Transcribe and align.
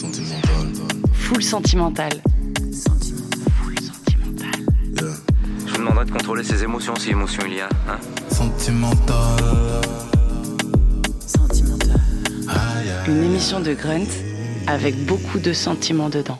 Sentimental. 0.00 0.66
Full 1.12 1.42
sentimental. 1.42 2.10
Full 3.52 3.78
sentimental. 3.78 4.48
Yeah. 4.94 5.12
Je 5.66 5.72
vous 5.72 5.76
demanderai 5.76 6.06
de 6.06 6.10
contrôler 6.10 6.42
ses 6.42 6.64
émotions 6.64 6.94
si 6.96 7.10
émotion 7.10 7.42
il 7.46 7.56
y 7.56 7.60
a. 7.60 7.68
Hein 7.86 7.98
Sentimental. 8.30 9.18
Aïe, 12.48 12.88
aïe. 12.88 13.10
Une 13.10 13.24
émission 13.24 13.60
de 13.60 13.74
Grunt 13.74 14.08
avec 14.66 15.04
beaucoup 15.04 15.38
de 15.38 15.52
sentiments 15.52 16.08
dedans. 16.08 16.38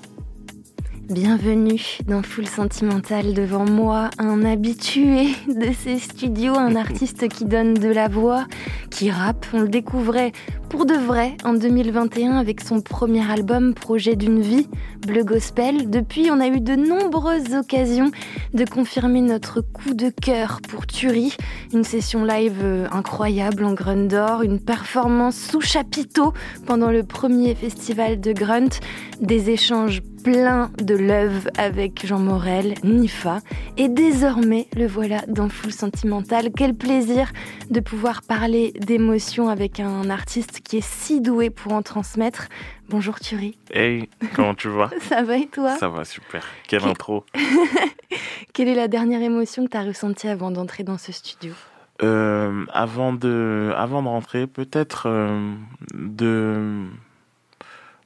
Bienvenue 1.10 1.98
dans 2.06 2.22
Full 2.22 2.46
Sentimental 2.46 3.34
devant 3.34 3.68
moi, 3.68 4.10
un 4.18 4.44
habitué 4.44 5.34
de 5.48 5.72
ces 5.76 5.98
studios, 5.98 6.56
un 6.56 6.76
artiste 6.76 7.28
qui 7.28 7.44
donne 7.44 7.74
de 7.74 7.88
la 7.88 8.06
voix, 8.06 8.46
qui 8.90 9.10
rappe. 9.10 9.44
On 9.52 9.58
le 9.60 9.68
découvrait 9.68 10.30
pour 10.70 10.86
de 10.86 10.94
vrai 10.94 11.36
en 11.44 11.52
2021 11.52 12.36
avec 12.36 12.60
son 12.60 12.80
premier 12.80 13.28
album 13.28 13.74
Projet 13.74 14.14
d'une 14.14 14.40
vie, 14.40 14.68
Bleu 15.04 15.24
Gospel. 15.24 15.90
Depuis, 15.90 16.30
on 16.30 16.40
a 16.40 16.46
eu 16.46 16.60
de 16.60 16.76
nombreuses 16.76 17.54
occasions 17.54 18.12
de 18.54 18.64
confirmer 18.64 19.20
notre 19.20 19.62
coup 19.62 19.94
de 19.94 20.10
cœur 20.10 20.60
pour 20.68 20.86
Turi, 20.86 21.36
une 21.74 21.82
session 21.82 22.24
live 22.24 22.60
euh, 22.62 22.86
incroyable 22.92 23.64
en 23.64 23.72
Grundor, 23.72 24.42
une 24.42 24.60
performance 24.60 25.36
sous 25.36 25.60
chapiteau 25.60 26.32
pendant 26.66 26.92
le 26.92 27.02
premier 27.02 27.56
festival 27.56 28.20
de 28.20 28.32
Grunt, 28.32 28.78
des 29.20 29.50
échanges 29.50 30.02
pleins 30.22 30.70
de 30.82 30.94
love 30.94 31.48
avec 31.56 32.06
Jean 32.06 32.18
Morel, 32.18 32.74
Nifa. 32.84 33.40
Et 33.76 33.88
désormais, 33.88 34.66
le 34.76 34.86
voilà 34.86 35.22
dans 35.28 35.48
Full 35.48 35.72
Sentimental. 35.72 36.50
Quel 36.54 36.74
plaisir 36.74 37.32
de 37.70 37.80
pouvoir 37.80 38.22
parler 38.22 38.72
d'émotions 38.78 39.48
avec 39.48 39.80
un 39.80 40.10
artiste 40.10 40.59
qui 40.64 40.78
est 40.78 40.86
si 40.86 41.20
doué 41.20 41.50
pour 41.50 41.72
en 41.72 41.82
transmettre. 41.82 42.48
Bonjour 42.88 43.20
Turi. 43.20 43.56
Hey, 43.72 44.08
comment 44.34 44.54
tu 44.54 44.68
vas? 44.68 44.90
Ça 45.00 45.22
va 45.22 45.36
et 45.36 45.46
toi? 45.46 45.76
Ça 45.78 45.88
va 45.88 46.04
super. 46.04 46.44
Quelle 46.68 46.84
intro 46.84 47.24
Quelle 48.52 48.68
est 48.68 48.74
la 48.74 48.88
dernière 48.88 49.22
émotion 49.22 49.64
que 49.66 49.70
tu 49.70 49.76
as 49.76 49.82
ressentie 49.82 50.28
avant 50.28 50.50
d'entrer 50.50 50.82
dans 50.82 50.98
ce 50.98 51.12
studio? 51.12 51.54
Euh, 52.02 52.64
avant, 52.72 53.12
de, 53.12 53.72
avant 53.76 54.02
de 54.02 54.08
rentrer, 54.08 54.46
peut-être 54.46 55.04
euh, 55.06 55.54
de, 55.94 56.86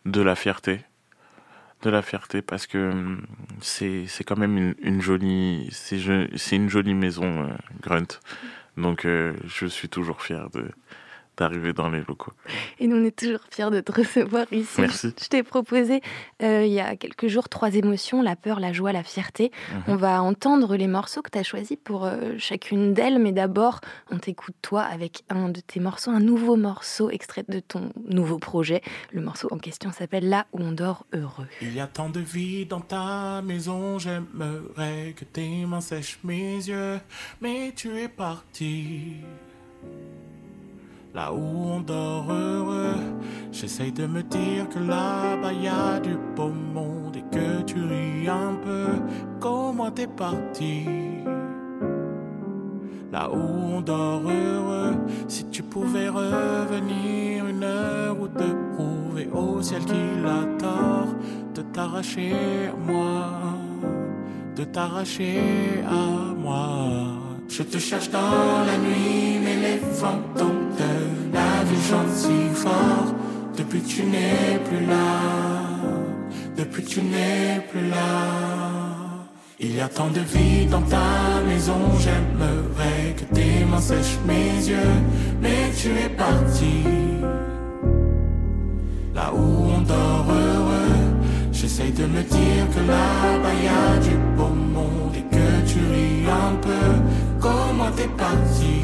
de 0.05 0.21
la 0.21 0.35
fierté. 0.35 0.81
De 1.83 1.91
la 1.91 2.03
fierté 2.03 2.41
parce 2.41 2.67
que 2.67 2.91
hum, 2.91 3.27
c'est 3.61 4.07
c'est 4.07 4.25
quand 4.25 4.39
même 4.39 4.57
une, 4.57 4.75
une 4.81 5.03
jolie 5.03 5.69
c'est 5.71 6.57
une 6.57 6.71
jolie 6.71 6.95
maison 6.95 7.45
euh, 7.45 7.49
Grunt 7.83 8.21
donc 8.79 9.05
euh, 9.05 9.35
je 9.45 9.67
suis 9.67 9.91
toujours 9.91 10.23
fier 10.23 10.49
de 10.51 10.71
d'arriver 11.37 11.73
dans 11.73 11.89
les 11.89 12.03
locaux 12.07 12.33
Et 12.79 12.87
nous, 12.87 12.97
on 12.97 13.05
est 13.05 13.17
toujours 13.17 13.41
fiers 13.51 13.71
de 13.71 13.81
te 13.81 13.93
recevoir 13.93 14.47
ici. 14.53 14.81
Merci. 14.81 15.15
Je 15.21 15.29
t'ai 15.29 15.43
proposé 15.43 16.01
euh, 16.43 16.65
il 16.65 16.73
y 16.73 16.81
a 16.81 16.97
quelques 16.97 17.29
jours 17.29 17.49
trois 17.49 17.75
émotions, 17.75 18.23
la 18.23 18.37
peur, 18.37 18.61
la 18.61 18.73
joie, 18.73 18.93
la 18.93 19.03
fierté. 19.03 19.51
Mhm. 19.73 19.83
On 19.89 19.97
va 19.97 20.23
entendre 20.23 20.77
les 20.77 20.87
morceaux 20.87 21.23
que 21.23 21.31
tu 21.31 21.39
as 21.39 21.43
choisis 21.43 21.77
pour 21.83 22.05
euh, 22.05 22.35
chacune 22.39 22.95
d'elles, 22.95 23.19
mais 23.19 23.33
d'abord, 23.33 23.81
on 24.11 24.19
t'écoute 24.19 24.55
toi 24.63 24.83
avec 24.83 25.25
un 25.31 25.49
de 25.49 25.61
tes 25.61 25.81
morceaux, 25.81 26.11
un 26.11 26.21
nouveau 26.21 26.57
morceau 26.57 27.11
extrait 27.11 27.45
de 27.49 27.61
ton 27.61 27.91
nouveau 28.09 28.39
projet. 28.39 28.83
Le 29.13 29.21
morceau 29.21 29.49
en 29.51 29.59
question 29.59 29.93
s'appelle 29.93 30.29
Là 30.29 30.47
où 30.53 30.61
on 30.61 30.73
dort 30.73 31.07
heureux. 31.13 31.47
Il 31.61 31.75
y 31.75 31.81
a 31.81 31.87
tant 31.87 32.09
de 32.09 32.21
vie 32.21 32.67
dans 32.67 32.81
ta 32.81 33.43
maison, 33.43 33.99
j'aimerais 33.99 35.15
que 35.17 35.25
tes 35.25 35.67
mains 35.67 35.81
sèchent 35.81 36.19
mes 36.25 36.57
yeux, 36.57 37.01
mais 37.41 37.73
tu 37.75 37.99
es 37.99 38.09
parti. 38.09 39.17
Là 41.15 41.33
où 41.33 41.39
on 41.39 41.81
dort 41.81 42.27
heureux, 42.29 42.97
j'essaye 43.53 43.93
de 43.93 44.05
me 44.05 44.21
dire 44.25 44.69
que 44.69 44.81
là-bas 44.81 45.53
y 45.53 45.69
a 45.69 46.01
du 46.01 46.17
beau 46.35 46.49
monde 46.49 47.15
et 47.17 47.23
que 47.31 47.63
tu 47.63 47.77
ris 47.77 48.29
un 48.29 48.57
peu. 48.65 49.01
Comment 49.39 49.93
t'es 49.93 50.09
parti? 50.09 50.87
Là 53.13 53.31
où 53.31 53.77
on 53.77 53.81
dort 53.81 54.23
heureux, 54.29 54.97
si 55.29 55.45
tu 55.51 55.63
pouvais 55.63 56.09
revenir 56.09 57.47
une 57.47 57.63
heure 57.63 58.21
ou 58.21 58.27
te 58.27 58.75
prouver 58.75 59.29
au 59.33 59.63
ciel 59.63 59.85
qu'il 59.85 60.27
a 60.27 60.59
tort 60.59 61.15
de 61.55 61.63
t'arracher 61.63 62.33
à 62.73 62.91
moi, 62.91 63.31
de 64.57 64.65
t'arracher 64.65 65.39
à 65.89 66.35
moi. 66.35 67.24
Je 67.49 67.63
te 67.63 67.79
cherche 67.79 68.11
dans 68.11 68.65
la 68.67 68.77
nuit, 68.79 69.39
mais 69.45 69.57
les 69.57 69.79
fantômes 69.79 70.71
de 70.79 71.35
la 71.35 71.65
vie 71.65 71.85
si 72.15 72.55
fort. 72.55 73.15
Depuis 73.57 73.81
que 73.81 73.89
tu 73.89 74.03
n'es 74.03 74.59
plus 74.69 74.85
là, 74.87 75.21
depuis 76.57 76.83
que 76.83 76.89
tu 76.89 77.03
n'es 77.03 77.61
plus 77.71 77.89
là. 77.89 79.15
Il 79.61 79.77
y 79.77 79.81
a 79.81 79.89
tant 79.89 80.09
de 80.09 80.21
vie 80.21 80.67
dans 80.67 80.83
ta 80.83 81.41
maison, 81.47 81.79
j'aimerais 82.01 83.15
que 83.17 83.35
tes 83.35 83.65
mains 83.71 83.81
sèchent 83.81 84.19
mes 84.27 84.69
yeux, 84.69 84.97
mais 85.41 85.71
tu 85.81 85.91
es 85.91 86.09
parti. 86.09 86.83
Là 89.15 89.33
où 89.33 89.71
on 89.77 89.81
dort 89.83 90.27
heureux, 90.29 91.15
j'essaye 91.53 91.93
de 91.93 92.07
me 92.07 92.23
dire 92.23 92.67
que 92.75 92.81
là-bas 92.81 93.55
y 93.63 93.69
a 93.69 93.99
du 94.01 94.17
beau 94.37 94.49
monde 94.49 95.15
tu 95.75 95.81
ris 95.81 96.25
un 96.47 96.55
peu. 96.67 96.87
Comment 97.41 97.91
t'es 97.97 98.11
parti? 98.25 98.77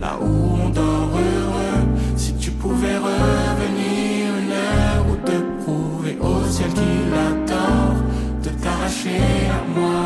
Là 0.00 0.12
où 0.20 0.32
on 0.64 0.68
dort 0.68 1.10
heureux, 1.26 1.82
si 2.16 2.34
tu 2.34 2.50
pouvais 2.50 2.96
revenir 2.96 4.26
une 4.40 4.52
heure 4.52 5.04
ou 5.10 5.16
te 5.28 5.36
prouver 5.62 6.16
au 6.20 6.44
ciel 6.50 6.70
qu'il 6.78 7.12
a 7.26 7.30
tort 7.52 7.98
de 8.44 8.50
t'arracher 8.62 9.24
à 9.58 9.60
moi, 9.78 10.04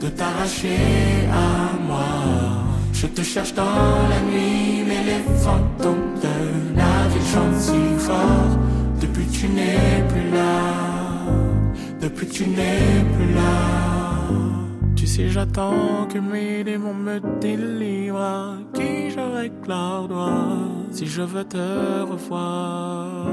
de 0.00 0.08
t'arracher 0.08 1.28
à 1.30 1.50
moi. 1.88 2.10
Je 2.92 3.06
te 3.06 3.22
cherche 3.22 3.54
dans 3.54 4.08
la 4.12 4.20
nuit, 4.30 4.82
mais 4.88 5.02
les 5.10 5.22
fantômes 5.44 6.14
de 6.26 6.76
la 6.76 6.94
ville 7.10 7.28
chantent 7.32 7.60
si 7.60 7.80
fort. 8.06 8.52
Depuis 9.00 9.26
tu 9.26 9.46
n'es 9.48 10.02
plus 10.08 10.28
là, 10.30 10.97
depuis 12.00 12.26
tu 12.28 12.46
n'es 12.46 13.04
plus 13.14 13.34
là. 13.34 13.78
Tu 14.96 15.06
sais, 15.06 15.28
j'attends 15.28 16.06
que 16.12 16.18
mes 16.18 16.64
démons 16.64 16.94
me 16.94 17.20
délivrent. 17.40 18.58
Qui 18.74 19.10
je 19.10 19.20
réclame 19.20 20.08
si 20.90 21.06
je 21.06 21.22
veux 21.22 21.44
te 21.44 22.02
revoir, 22.02 23.26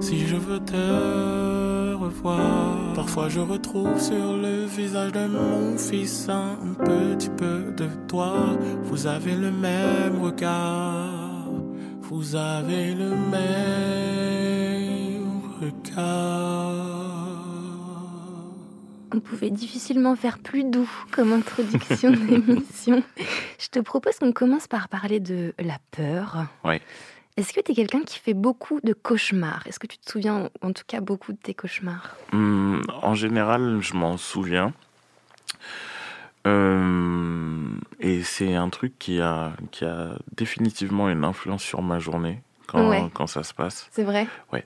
si 0.00 0.26
je 0.26 0.36
veux 0.36 0.60
te 0.60 1.94
revoir. 1.94 2.92
Parfois, 2.94 3.28
je 3.28 3.40
retrouve 3.40 4.00
sur 4.00 4.36
le 4.36 4.64
visage 4.64 5.12
de 5.12 5.26
mon 5.26 5.76
fils 5.78 6.28
un 6.28 6.56
petit 6.84 7.30
peu 7.30 7.72
de 7.76 7.88
toi. 8.08 8.56
Vous 8.84 9.06
avez 9.06 9.34
le 9.34 9.50
même 9.50 10.20
regard, 10.22 11.50
vous 12.02 12.34
avez 12.34 12.94
le 12.94 13.10
même 13.10 13.46
regard. 15.60 16.65
Pouvait 19.28 19.50
difficilement 19.50 20.14
faire 20.16 20.38
plus 20.38 20.64
doux 20.64 20.88
comme 21.10 21.32
introduction 21.32 22.10
d'émission. 22.28 23.02
Je 23.58 23.68
te 23.68 23.78
propose 23.80 24.18
qu'on 24.18 24.32
commence 24.32 24.66
par 24.68 24.88
parler 24.88 25.18
de 25.20 25.52
la 25.58 25.78
peur. 25.90 26.44
Ouais. 26.64 26.80
Est-ce 27.36 27.52
que 27.52 27.60
tu 27.60 27.72
es 27.72 27.74
quelqu'un 27.74 28.02
qui 28.02 28.18
fait 28.18 28.34
beaucoup 28.34 28.80
de 28.82 28.92
cauchemars? 28.94 29.66
Est-ce 29.66 29.78
que 29.78 29.86
tu 29.86 29.98
te 29.98 30.10
souviens 30.10 30.48
en 30.62 30.72
tout 30.72 30.84
cas 30.86 31.00
beaucoup 31.00 31.32
de 31.32 31.38
tes 31.38 31.54
cauchemars? 31.54 32.16
Hum, 32.32 32.80
en 33.02 33.14
général, 33.14 33.78
je 33.82 33.94
m'en 33.94 34.16
souviens. 34.16 34.72
Euh, 36.46 37.66
et 38.00 38.22
c'est 38.22 38.54
un 38.54 38.68
truc 38.70 38.98
qui 38.98 39.20
a, 39.20 39.52
qui 39.72 39.84
a 39.84 40.16
définitivement 40.36 41.08
une 41.10 41.24
influence 41.24 41.62
sur 41.62 41.82
ma 41.82 41.98
journée 41.98 42.40
quand, 42.68 42.88
Ouais. 42.88 43.02
quand 43.12 43.26
ça 43.26 43.42
se 43.42 43.52
passe. 43.52 43.88
C'est 43.90 44.04
vrai? 44.04 44.26
Ouais, 44.52 44.64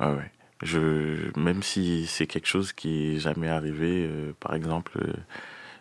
ouais. 0.00 0.30
Je, 0.64 1.30
même 1.38 1.62
si 1.62 2.06
c'est 2.06 2.26
quelque 2.26 2.46
chose 2.48 2.72
qui 2.72 3.14
est 3.14 3.18
jamais 3.18 3.48
arrivé, 3.48 4.06
euh, 4.10 4.32
par 4.40 4.54
exemple, 4.54 4.98
euh, 5.02 5.12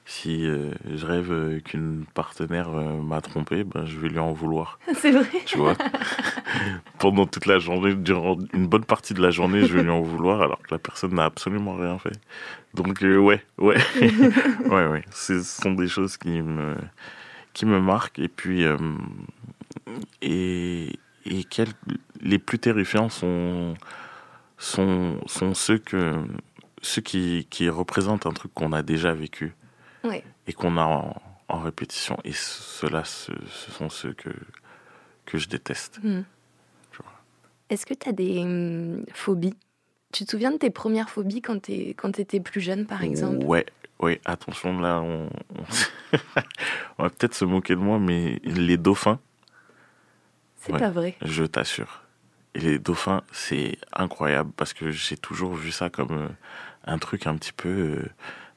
si 0.05 0.45
euh, 0.45 0.71
je 0.93 1.05
rêve 1.05 1.61
qu'une 1.63 2.03
partenaire 2.13 2.69
m'a 2.69 3.21
trompé, 3.21 3.63
ben, 3.63 3.85
je 3.85 3.97
vais 3.97 4.09
lui 4.09 4.19
en 4.19 4.33
vouloir. 4.33 4.79
C'est 4.95 5.11
vrai 5.11 5.25
Tu 5.45 5.57
vois 5.57 5.75
Pendant 6.99 7.25
toute 7.25 7.45
la 7.45 7.59
journée, 7.59 7.95
durant 7.95 8.37
une 8.53 8.67
bonne 8.67 8.83
partie 8.83 9.13
de 9.13 9.21
la 9.21 9.31
journée, 9.31 9.65
je 9.65 9.73
vais 9.73 9.83
lui 9.83 9.89
en 9.89 10.01
vouloir 10.01 10.41
alors 10.41 10.59
que 10.61 10.73
la 10.73 10.79
personne 10.79 11.15
n'a 11.15 11.23
absolument 11.25 11.75
rien 11.75 11.97
fait. 11.97 12.19
Donc, 12.73 12.99
ouais, 13.01 13.41
ouais. 13.57 13.77
ouais, 14.69 14.87
ouais. 14.87 15.05
Ce 15.11 15.41
sont 15.43 15.71
des 15.73 15.87
choses 15.87 16.17
qui 16.17 16.41
me, 16.41 16.75
qui 17.53 17.65
me 17.65 17.79
marquent. 17.79 18.19
Et 18.19 18.27
puis, 18.27 18.65
et, 20.21 20.89
et 21.25 21.43
quels- 21.45 21.73
les 22.21 22.39
plus 22.39 22.59
terrifiants 22.59 23.09
sont, 23.09 23.75
sont, 24.57 25.19
sont 25.27 25.53
ceux, 25.53 25.77
que, 25.77 26.23
ceux 26.81 27.01
qui, 27.01 27.47
qui 27.49 27.69
représentent 27.69 28.25
un 28.25 28.31
truc 28.33 28.53
qu'on 28.53 28.71
a 28.71 28.81
déjà 28.83 29.13
vécu 29.13 29.55
Ouais. 30.03 30.23
et 30.47 30.53
qu'on 30.53 30.77
a 30.77 30.83
en, 30.83 31.21
en 31.47 31.59
répétition. 31.59 32.17
Et 32.23 32.33
ceux-là, 32.33 33.03
ce, 33.05 33.31
ce 33.51 33.71
sont 33.71 33.89
ceux 33.89 34.13
que, 34.13 34.29
que 35.25 35.37
je 35.37 35.47
déteste. 35.47 35.99
Hmm. 36.03 36.23
Est-ce 37.69 37.85
que 37.85 37.93
tu 37.93 38.07
as 38.09 38.11
des 38.11 38.39
hum, 38.39 39.05
phobies? 39.13 39.55
Tu 40.11 40.25
te 40.25 40.31
souviens 40.31 40.51
de 40.51 40.57
tes 40.57 40.69
premières 40.69 41.09
phobies 41.09 41.41
quand 41.41 41.59
tu 41.63 41.95
étais 42.19 42.39
plus 42.39 42.61
jeune, 42.61 42.85
par 42.85 43.01
exemple? 43.03 43.43
Ouais, 43.45 43.65
ouais, 43.99 44.21
attention, 44.25 44.77
là, 44.79 45.01
on, 45.01 45.27
on- 45.57 46.17
on 46.99 47.03
va 47.03 47.09
peut-être 47.09 47.33
se 47.33 47.45
moquer 47.45 47.73
de 47.73 47.79
moi, 47.79 47.97
mais 47.97 48.39
les 48.43 48.77
dauphins, 48.77 49.19
C'est 50.57 50.73
Ouais. 50.73 50.79
pas 50.79 50.91
vrai. 50.91 51.15
je 51.23 51.45
t'assure. 51.45 52.02
Et 52.55 52.59
les 52.59 52.79
dauphins, 52.79 53.23
c'est 53.31 53.77
incroyable 53.93 54.51
parce 54.55 54.73
que 54.73 54.91
j'ai 54.91 55.17
toujours 55.17 55.53
vu 55.55 55.71
ça 55.71 55.89
comme 55.89 56.11
euh, 56.11 56.27
un 56.85 56.99
truc 56.99 57.25
un 57.25 57.35
petit 57.35 57.51
peu, 57.51 57.69
euh, 57.69 58.05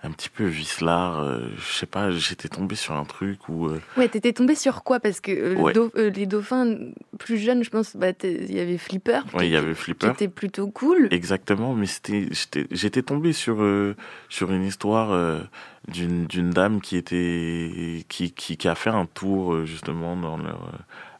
un 0.02 0.10
petit 0.10 0.28
peu 0.28 0.44
vicelard. 0.44 1.20
euh, 1.20 1.48
je 1.56 1.72
sais 1.72 1.86
pas, 1.86 2.10
j'étais 2.10 2.48
tombé 2.48 2.74
sur 2.76 2.94
un 2.94 3.04
truc 3.06 3.48
où 3.48 3.68
euh, 3.68 3.80
Ouais, 3.96 4.08
t'étais 4.08 4.34
tombé 4.34 4.54
sur 4.54 4.82
quoi? 4.84 5.00
Parce 5.00 5.20
que 5.20 5.30
euh, 5.32 5.54
Ouais. 5.56 5.72
les 6.10 6.26
dauphins 6.26 6.76
plus 7.18 7.38
jeunes, 7.38 7.64
je 7.64 7.70
pense, 7.70 7.96
bah, 7.96 8.08
il 8.22 8.54
y 8.54 8.60
avait 8.60 8.76
Flipper, 8.76 9.20
ouais, 9.32 9.46
il 9.48 9.52
y 9.52 9.56
avait 9.56 9.72
Flipper. 9.74 10.08
était 10.08 10.28
plutôt 10.28 10.68
cool. 10.68 11.08
Exactement, 11.10 11.74
mais 11.74 11.86
c'était, 11.86 12.28
j'étais, 12.70 13.02
tombé 13.02 13.32
sur 13.32 13.64
sur 14.28 14.52
une 14.52 14.64
histoire 14.64 15.40
d'une 15.88 16.50
dame 16.50 16.82
qui 16.82 16.96
était 16.98 18.04
qui, 18.08 18.32
qui 18.32 18.58
qui 18.58 18.68
a 18.68 18.74
fait 18.74 18.90
un 18.90 19.06
tour 19.06 19.64
justement 19.64 20.16
dans 20.16 20.36
leur 20.36 20.70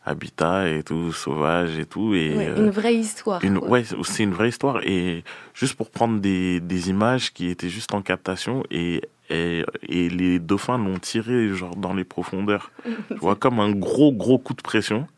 habitat 0.06 0.68
et 0.70 0.82
tout 0.82 1.12
sauvage 1.12 1.78
et 1.78 1.84
tout 1.84 2.14
et 2.14 2.34
Ouais, 2.36 2.46
euh, 2.48 2.56
une 2.64 2.70
vraie 2.70 2.94
histoire. 2.94 3.44
une- 3.44 3.58
ouais, 3.58 3.84
c'est 4.04 4.22
une 4.22 4.32
vraie 4.32 4.48
histoire 4.48 4.80
et 4.84 5.24
juste 5.54 5.74
pour 5.74 5.90
prendre 5.90 6.20
des 6.20 6.60
des 6.60 6.88
images 6.90 7.32
qui 7.32 7.48
étaient 7.48 7.68
juste 7.68 7.92
en 7.92 8.02
captation 8.02 8.62
et 8.70 9.02
et, 9.28 9.64
et 9.88 10.08
les 10.08 10.38
dauphins 10.38 10.78
l'ont 10.78 11.00
tiré 11.00 11.48
genre 11.52 11.74
dans 11.74 11.92
les 11.94 12.04
profondeurs, 12.04 12.70
tu 13.08 13.14
vois 13.16 13.34
comme 13.34 13.58
un 13.58 13.72
gros 13.72 14.12
gros 14.12 14.38
coup 14.38 14.54
de 14.54 14.62
pression 14.62 15.08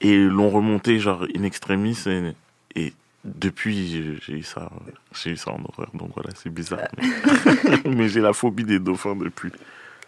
et 0.00 0.16
l'ont 0.18 0.50
remonté 0.50 0.98
genre 0.98 1.24
in 1.36 1.44
extremis 1.44 1.96
et, 2.06 2.32
et 2.74 2.92
depuis 3.24 3.86
j'ai- 3.86 4.18
j'ai 4.26 4.32
eu 4.34 4.42
ça 4.42 4.68
j'ai 5.14 5.30
eu 5.30 5.36
ça 5.36 5.52
en 5.52 5.62
horreur 5.68 5.90
donc 5.94 6.10
voilà 6.14 6.30
c'est 6.34 6.50
bizarre 6.52 6.80
mais, 6.98 7.78
mais 7.96 8.08
j'ai 8.08 8.20
la 8.20 8.32
phobie 8.32 8.64
des 8.64 8.80
dauphins 8.80 9.14
depuis 9.14 9.50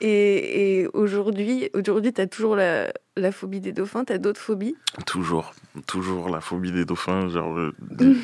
Et, 0.01 0.81
et 0.81 0.87
aujourd'hui, 0.89 1.71
aujourd'hui, 1.75 2.13
t'as 2.13 2.27
toujours 2.27 2.55
la, 2.57 2.93
la 3.17 3.33
phobie 3.33 3.61
des 3.61 3.73
dauphins. 3.73 4.05
T'as 4.05 4.19
d'autres 4.19 4.41
phobies? 4.41 4.75
Toujours 5.07 5.55
toujours 5.87 6.31
la 6.31 6.41
phobie 6.41 6.73
des 6.73 6.85
dauphins 6.87 7.29
genre 7.29 7.55
euh, 7.59 7.75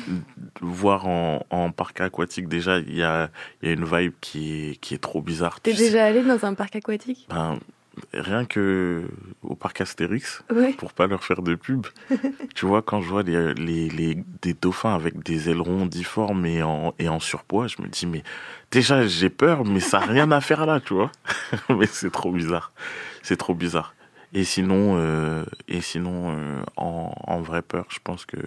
voir 0.61 1.07
en, 1.07 1.45
en 1.51 1.71
parc 1.71 2.01
aquatique 2.01 2.47
déjà 2.47 2.79
il 2.79 2.95
y 2.95 3.03
a 3.03 3.29
y 3.61 3.67
a 3.67 3.71
une 3.73 3.85
vibe 3.85 4.13
qui 4.21 4.69
est 4.71 4.75
qui 4.77 4.95
est 4.95 4.97
trop 4.97 5.21
bizarre 5.21 5.59
T'es 5.61 5.71
Tu 5.71 5.77
sais, 5.77 5.83
déjà 5.85 6.05
allé 6.05 6.23
dans 6.23 6.45
un 6.45 6.55
parc 6.55 6.75
aquatique? 6.75 7.27
Ben, 7.29 7.59
rien 8.13 8.45
que 8.45 9.03
au 9.43 9.55
parc 9.55 9.81
Astérix 9.81 10.43
Ouais. 10.51 10.73
pour 10.73 10.93
pas 10.93 11.07
leur 11.07 11.23
faire 11.23 11.41
de 11.41 11.55
pub. 11.55 11.85
tu 12.55 12.65
vois, 12.65 12.81
quand 12.81 13.01
je 13.01 13.09
vois 13.09 13.23
les, 13.23 13.53
les, 13.53 13.89
les- 13.89 14.23
des 14.41 14.53
dauphins 14.53 14.95
avec 14.95 15.21
des 15.23 15.49
ailerons 15.49 15.85
difformes 15.85 16.45
et 16.45 16.63
en, 16.63 16.93
et 16.99 17.09
en 17.09 17.19
surpoids, 17.19 17.67
je 17.67 17.81
me 17.81 17.87
dis, 17.87 18.05
mais 18.07 18.23
déjà, 18.71 19.05
j'ai 19.07 19.29
peur, 19.29 19.63
mais 19.65 19.79
ça 19.79 19.99
n'a 19.99 20.05
rien 20.07 20.31
à 20.31 20.41
faire 20.41 20.65
là, 20.65 20.79
tu 20.79 20.93
vois. 20.93 21.11
mais 21.69 21.85
c'est 21.87 22.11
trop 22.11 22.31
bizarre. 22.31 22.71
C'est 23.21 23.37
trop 23.37 23.53
bizarre. 23.53 23.93
Et 24.33 24.43
sinon, 24.43 24.95
euh, 24.97 25.45
et 25.67 25.81
sinon 25.81 26.31
euh, 26.35 26.61
en, 26.75 27.13
en 27.27 27.41
vraie 27.41 27.61
peur, 27.61 27.85
je 27.89 27.99
pense 28.03 28.25
que 28.25 28.37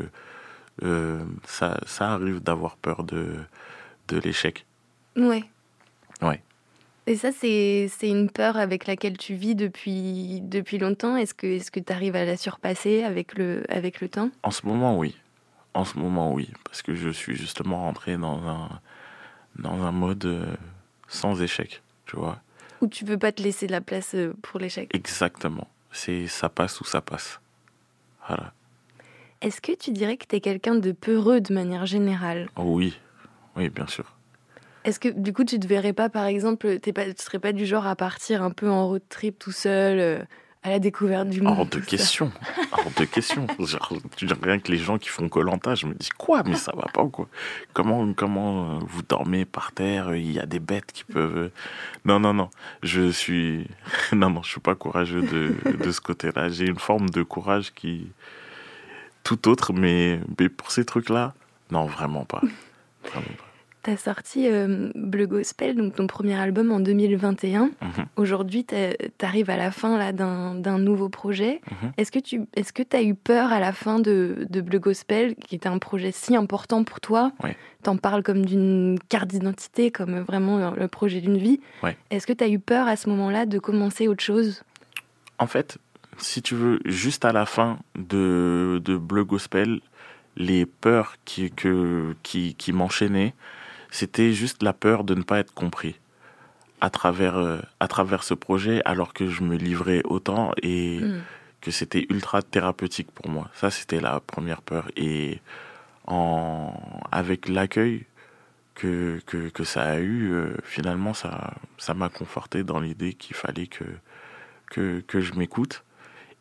euh, 0.83 1.25
ça, 1.47 1.79
ça 1.87 2.11
arrive 2.13 2.43
d'avoir 2.43 2.77
peur 2.77 3.05
de, 3.05 3.35
de 4.09 4.19
l'échec. 4.19 4.67
Ouais. 5.17 5.45
Ouais. 6.23 6.43
Et 7.08 7.14
ça, 7.14 7.31
c'est 7.31 7.88
c'est 7.88 8.08
une 8.08 8.29
peur 8.31 8.56
avec 8.56 8.87
laquelle 8.87 9.17
tu 9.17 9.35
vis 9.35 9.55
depuis, 9.55 10.41
depuis 10.43 10.79
longtemps. 10.79 11.17
Est-ce 11.17 11.35
que 11.35 11.81
tu 11.81 11.93
arrives 11.93 12.17
à 12.17 12.25
la 12.25 12.37
surpasser 12.37 13.05
avec 13.05 13.38
le, 13.38 13.62
avec 13.69 14.00
le 14.00 14.08
temps? 14.08 14.31
En 14.43 14.50
ce 14.50 14.67
moment, 14.67 14.99
oui. 14.99 15.17
En 15.75 15.85
ce 15.85 15.99
moment, 15.99 16.32
oui. 16.32 16.50
Parce 16.64 16.82
que 16.82 16.94
je 16.97 17.11
suis 17.11 17.37
justement 17.37 17.82
rentré 17.82 18.17
dans 18.17 18.49
un, 18.49 18.81
dans 19.58 19.82
un 19.85 19.93
mode 19.93 20.25
euh, 20.25 20.47
sans 21.06 21.41
échec, 21.43 21.82
tu 22.06 22.17
vois. 22.17 22.41
Ou 22.81 22.88
tu 22.88 23.05
veux 23.05 23.19
pas 23.19 23.31
te 23.31 23.43
laisser 23.43 23.67
de 23.69 23.73
la 23.73 23.81
place 23.81 24.14
euh, 24.14 24.35
pour 24.43 24.59
l'échec 24.59 24.91
Exactement. 24.93 25.69
C'est 25.93 26.26
ça 26.26 26.49
passe 26.49 26.81
ou 26.81 26.85
ça 26.85 27.00
passe. 27.00 27.41
Voilà. 28.26 28.52
Est-ce 29.43 29.61
que 29.61 29.73
tu 29.76 29.93
dirais 29.93 30.17
que 30.17 30.26
tu 30.26 30.37
es 30.37 30.41
quelqu'un 30.41 30.75
de 30.75 30.91
peureux 30.91 31.41
de 31.41 31.55
manière 31.55 31.87
générale? 31.87 32.49
Oh 32.56 32.64
oui. 32.64 32.99
Oui, 33.55 33.69
bien 33.69 33.87
sûr. 33.87 34.16
Est-ce 34.87 34.99
que 35.00 35.09
du 35.09 35.33
coup 35.33 35.44
tu 35.44 35.59
te 35.61 35.67
verrais 35.67 35.93
pas 35.93 36.09
par 36.09 36.25
exemple, 36.25 36.79
t'es 36.79 36.93
pas, 36.93 37.05
tu 37.05 37.23
serais 37.23 37.38
pas 37.38 37.53
du 37.53 37.67
genre 37.67 37.87
à 37.87 37.97
partir 37.97 38.43
un 38.43 38.50
peu 38.50 38.71
en 38.71 38.87
road 38.88 39.03
trip 39.09 39.38
tout 39.38 39.53
seul 39.53 39.99
euh, 39.99 40.19
à 40.62 40.71
la 40.71 40.79
découverte 40.79 41.29
du 41.29 41.43
monde 41.43 41.59
Hors 41.59 41.67
de 41.67 41.79
question. 41.79 42.33
Hors 42.73 42.91
de 42.97 43.05
question. 43.05 43.47
Genre, 43.61 43.93
tu 44.17 44.27
dis 44.27 44.35
rien 44.43 44.59
que 44.59 44.73
les 44.73 44.79
gens 44.79 44.99
qui 44.99 45.09
font 45.11 45.29
Colanta, 45.29 45.77
je 45.77 45.87
me 45.87 45.94
dis 45.94 46.09
quoi 46.19 46.43
Mais 46.44 46.56
ça 46.56 46.73
va 46.75 46.87
pas 46.93 47.03
ou 47.05 47.09
quoi? 47.09 47.29
Comment 47.73 48.12
comment 48.15 48.75
euh, 48.75 48.79
vous 48.88 49.03
dormez 49.03 49.44
par 49.44 49.71
terre? 49.71 50.17
Il 50.17 50.33
y 50.33 50.41
a 50.41 50.47
des 50.47 50.59
bêtes 50.59 50.91
qui 50.93 51.05
peuvent. 51.05 51.37
euh, 51.37 51.53
Non 52.05 52.19
non 52.19 52.35
non. 52.35 52.50
Je 52.83 53.11
suis 53.12 53.69
non 54.12 54.31
non. 54.31 54.43
Je 54.43 54.50
suis 54.50 54.61
pas 54.61 54.75
courageux 54.75 55.23
de 55.23 55.55
de 55.85 55.93
ce 55.93 56.00
côté-là. 56.00 56.49
J'ai 56.49 56.67
une 56.67 56.79
forme 56.81 57.11
de 57.11 57.23
courage 57.23 57.73
qui 57.73 58.09
tout 59.23 59.49
autre, 59.49 59.73
mais 59.73 60.19
mais 60.41 60.49
pour 60.49 60.73
ces 60.73 60.85
trucs-là, 60.85 61.33
non 61.71 61.87
vraiment 61.87 62.25
pas. 62.25 62.41
Vraiment 63.05 63.27
pas. 63.38 63.46
T'as 63.87 63.97
sorti 63.97 64.49
euh, 64.50 64.91
Bleu 64.97 65.29
Gospel, 65.29 65.77
donc 65.77 65.94
ton 65.94 66.09
premier 66.09 66.35
album 66.35 66.73
en 66.73 66.81
2021. 66.81 67.67
Mhm. 67.67 67.71
Aujourd'hui, 68.17 68.65
t'as- 68.65 68.97
t'arrives 69.17 69.49
à 69.49 69.56
la 69.56 69.71
fin 69.71 69.97
là 69.97 70.11
d'un 70.11 70.79
nouveau 70.81 71.09
projet. 71.09 71.61
Mhm. 71.71 71.93
Est-ce 71.97 72.11
que 72.11 72.19
tu 72.19 72.41
est-ce 72.56 72.73
que 72.73 72.83
t'as 72.83 73.05
eu 73.05 73.15
peur 73.15 73.53
à 73.53 73.61
la 73.61 73.73
fin 73.73 74.00
de, 74.00 74.44
de 74.50 74.61
Bleu 74.61 74.81
Gospel, 74.81 75.37
qui 75.37 75.55
était 75.55 75.69
un 75.69 75.79
projet 75.79 76.11
si 76.11 76.35
important 76.35 76.83
pour 76.83 77.00
toi? 77.00 77.31
Oui. 77.44 77.50
T'en 77.85 77.97
parles 77.97 78.25
comme 78.25 78.44
d'une 78.44 78.99
carte 79.09 79.29
d'identité, 79.29 79.93
comme 79.93 80.19
vraiment 80.19 80.73
le 80.73 80.88
projet 80.88 81.21
d'une 81.21 81.38
vie. 81.38 81.61
Oui. 81.85 81.91
Est-ce 82.11 82.27
que 82.27 82.33
t'as 82.33 82.49
eu 82.49 82.59
peur 82.59 82.88
à 82.88 82.97
ce 82.97 83.09
moment-là 83.11 83.47
de 83.47 83.61
commencer 83.61 84.09
autre 84.09 84.25
chose? 84.25 84.65
En 85.38 85.47
fait, 85.47 85.79
si 86.19 86.43
tu 86.43 86.56
veux, 86.56 86.81
juste 86.87 87.25
à 87.25 87.31
la 87.33 87.47
fin 87.47 87.79
de, 87.97 88.83
de 88.85 88.97
Bleu 88.97 89.23
Gospel, 89.23 89.79
les 90.37 90.67
peurs 90.67 91.15
qui, 91.25 91.53
que, 91.53 92.17
qui, 92.25 92.56
qui 92.56 92.73
m'enchaînaient, 92.73 93.33
c'était 93.97 94.33
juste 94.33 94.63
la 94.63 94.73
peur 94.75 95.05
de 95.05 95.15
ne 95.15 95.23
pas 95.23 95.39
être 95.39 95.55
compris 95.55 95.95
à 96.83 96.91
travers, 96.91 97.37
euh, 97.39 97.59
à 97.81 97.89
travers 97.89 98.23
ce 98.23 98.35
projet, 98.35 98.83
alors 98.85 99.13
que 99.15 99.27
je 99.35 99.43
me 99.43 99.57
livrais 99.57 100.03
autant 100.05 100.53
et 100.63 100.99
Mm. 101.01 101.21
que 101.63 101.71
c'était 101.71 102.05
ultra 102.11 102.43
thérapeutique 102.43 103.11
pour 103.13 103.29
moi. 103.31 103.47
Ça, 103.55 103.71
c'était 103.71 104.01
la 104.01 104.21
première 104.21 104.61
peur. 104.63 104.85
Et 104.97 105.41
en, 106.07 106.75
avec 107.11 107.49
l'accueil 107.49 108.05
que, 108.75 109.21
que, 109.26 109.49
que 109.49 109.65
ça 109.65 109.83
a 109.85 109.99
eu, 109.99 110.31
euh, 110.33 110.55
finalement, 110.62 111.15
ça 111.15 111.55
ça 111.79 111.95
m'a 111.95 112.09
conforté 112.11 112.62
dans 112.65 112.81
l'idée 112.81 113.15
qu'il 113.15 113.35
fallait 113.35 113.67
que, 113.79 113.85
que, 114.71 115.00
que 115.11 115.21
je 115.21 115.33
m'écoute. 115.35 115.83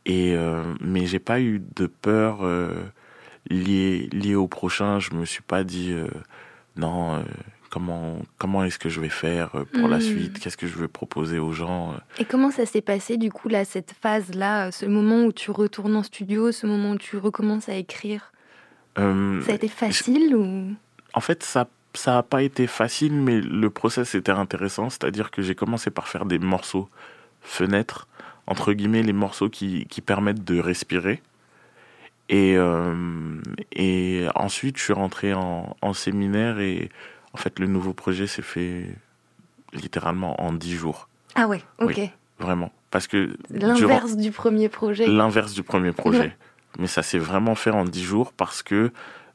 Et, 0.05 0.35
euh, 0.35 0.63
mais 0.81 1.05
j'ai 1.07 1.19
pas 1.19 1.39
eu 1.39 1.61
de 1.75 1.87
peur 1.87 2.39
euh, 2.43 2.83
liée, 3.49 4.09
liée 4.11 4.35
au 4.35 4.47
prochain. 4.47 4.99
Je 4.99 5.13
me 5.15 5.25
suis 5.25 5.41
pas 5.43 5.63
dit, 5.63 5.95
euh, 6.77 6.81
non, 6.81 7.15
euh, 7.15 7.23
comment, 7.69 8.19
comment 8.37 8.63
est-ce 8.63 8.79
que 8.79 8.89
je 8.89 8.99
vais 9.01 9.09
faire 9.09 9.49
euh, 9.55 9.65
pour 9.65 9.87
la 9.87 9.97
Mm. 9.97 10.01
suite? 10.01 10.39
Qu'est-ce 10.39 10.57
que 10.57 10.67
je 10.67 10.77
vais 10.77 10.87
proposer 10.87 11.39
aux 11.39 11.51
gens 11.53 11.91
euh? 11.93 11.97
Et 12.19 12.25
comment 12.25 12.51
ça 12.51 12.65
s'est 12.65 12.81
passé 12.81 13.17
du 13.17 13.31
coup 13.31 13.49
là, 13.49 13.65
cette 13.65 13.93
phase-là, 14.01 14.71
ce 14.71 14.85
moment 14.85 15.23
où 15.25 15.31
tu 15.31 15.51
retournes 15.51 15.95
en 15.95 16.03
studio, 16.03 16.51
ce 16.51 16.67
moment 16.67 16.91
où 16.91 16.97
tu 16.97 17.17
recommences 17.17 17.69
à 17.69 17.75
écrire? 17.75 18.31
Euh, 18.97 19.41
Ça 19.41 19.51
a 19.51 19.55
été 19.55 19.67
facile 19.67 20.35
ou? 20.35 20.73
En 21.13 21.21
fait, 21.21 21.43
ça 21.43 21.67
ça 21.93 22.11
n'a 22.15 22.23
pas 22.23 22.43
été 22.43 22.67
facile, 22.67 23.13
mais 23.13 23.39
le 23.39 23.69
process 23.69 24.15
était 24.15 24.31
intéressant. 24.33 24.89
C'est-à-dire 24.89 25.31
que 25.31 25.41
j'ai 25.41 25.55
commencé 25.55 25.89
par 25.91 26.09
faire 26.09 26.25
des 26.25 26.39
morceaux 26.39 26.89
fenêtres, 27.41 28.07
entre 28.47 28.73
guillemets, 28.73 29.01
les 29.01 29.13
morceaux 29.13 29.49
qui, 29.49 29.85
qui 29.85 30.01
permettent 30.01 30.43
de 30.43 30.59
respirer. 30.59 31.21
Et, 32.29 32.55
euh, 32.57 33.39
et 33.71 34.25
ensuite, 34.35 34.77
je 34.77 34.83
suis 34.83 34.93
rentré 34.93 35.33
en, 35.33 35.75
en 35.81 35.93
séminaire 35.93 36.59
et 36.59 36.89
en 37.33 37.37
fait, 37.37 37.59
le 37.59 37.67
nouveau 37.67 37.93
projet 37.93 38.27
s'est 38.27 38.41
fait 38.41 38.85
littéralement 39.73 40.41
en 40.41 40.53
dix 40.53 40.73
jours. 40.73 41.09
Ah 41.35 41.47
ouais, 41.47 41.61
ok. 41.79 41.93
Oui. 41.97 42.09
Vraiment. 42.39 42.71
Parce 42.91 43.07
que 43.07 43.37
L'inverse 43.49 44.15
du 44.15 44.31
premier 44.31 44.69
projet. 44.69 45.07
L'inverse 45.07 45.53
du 45.53 45.63
premier 45.63 45.91
projet. 45.91 46.19
Ouais. 46.19 46.37
Mais 46.79 46.87
ça 46.87 47.03
s'est 47.03 47.19
vraiment 47.19 47.55
fait 47.55 47.69
en 47.69 47.85
dix 47.85 48.03
jours 48.03 48.33
parce 48.33 48.63
que 48.63 48.91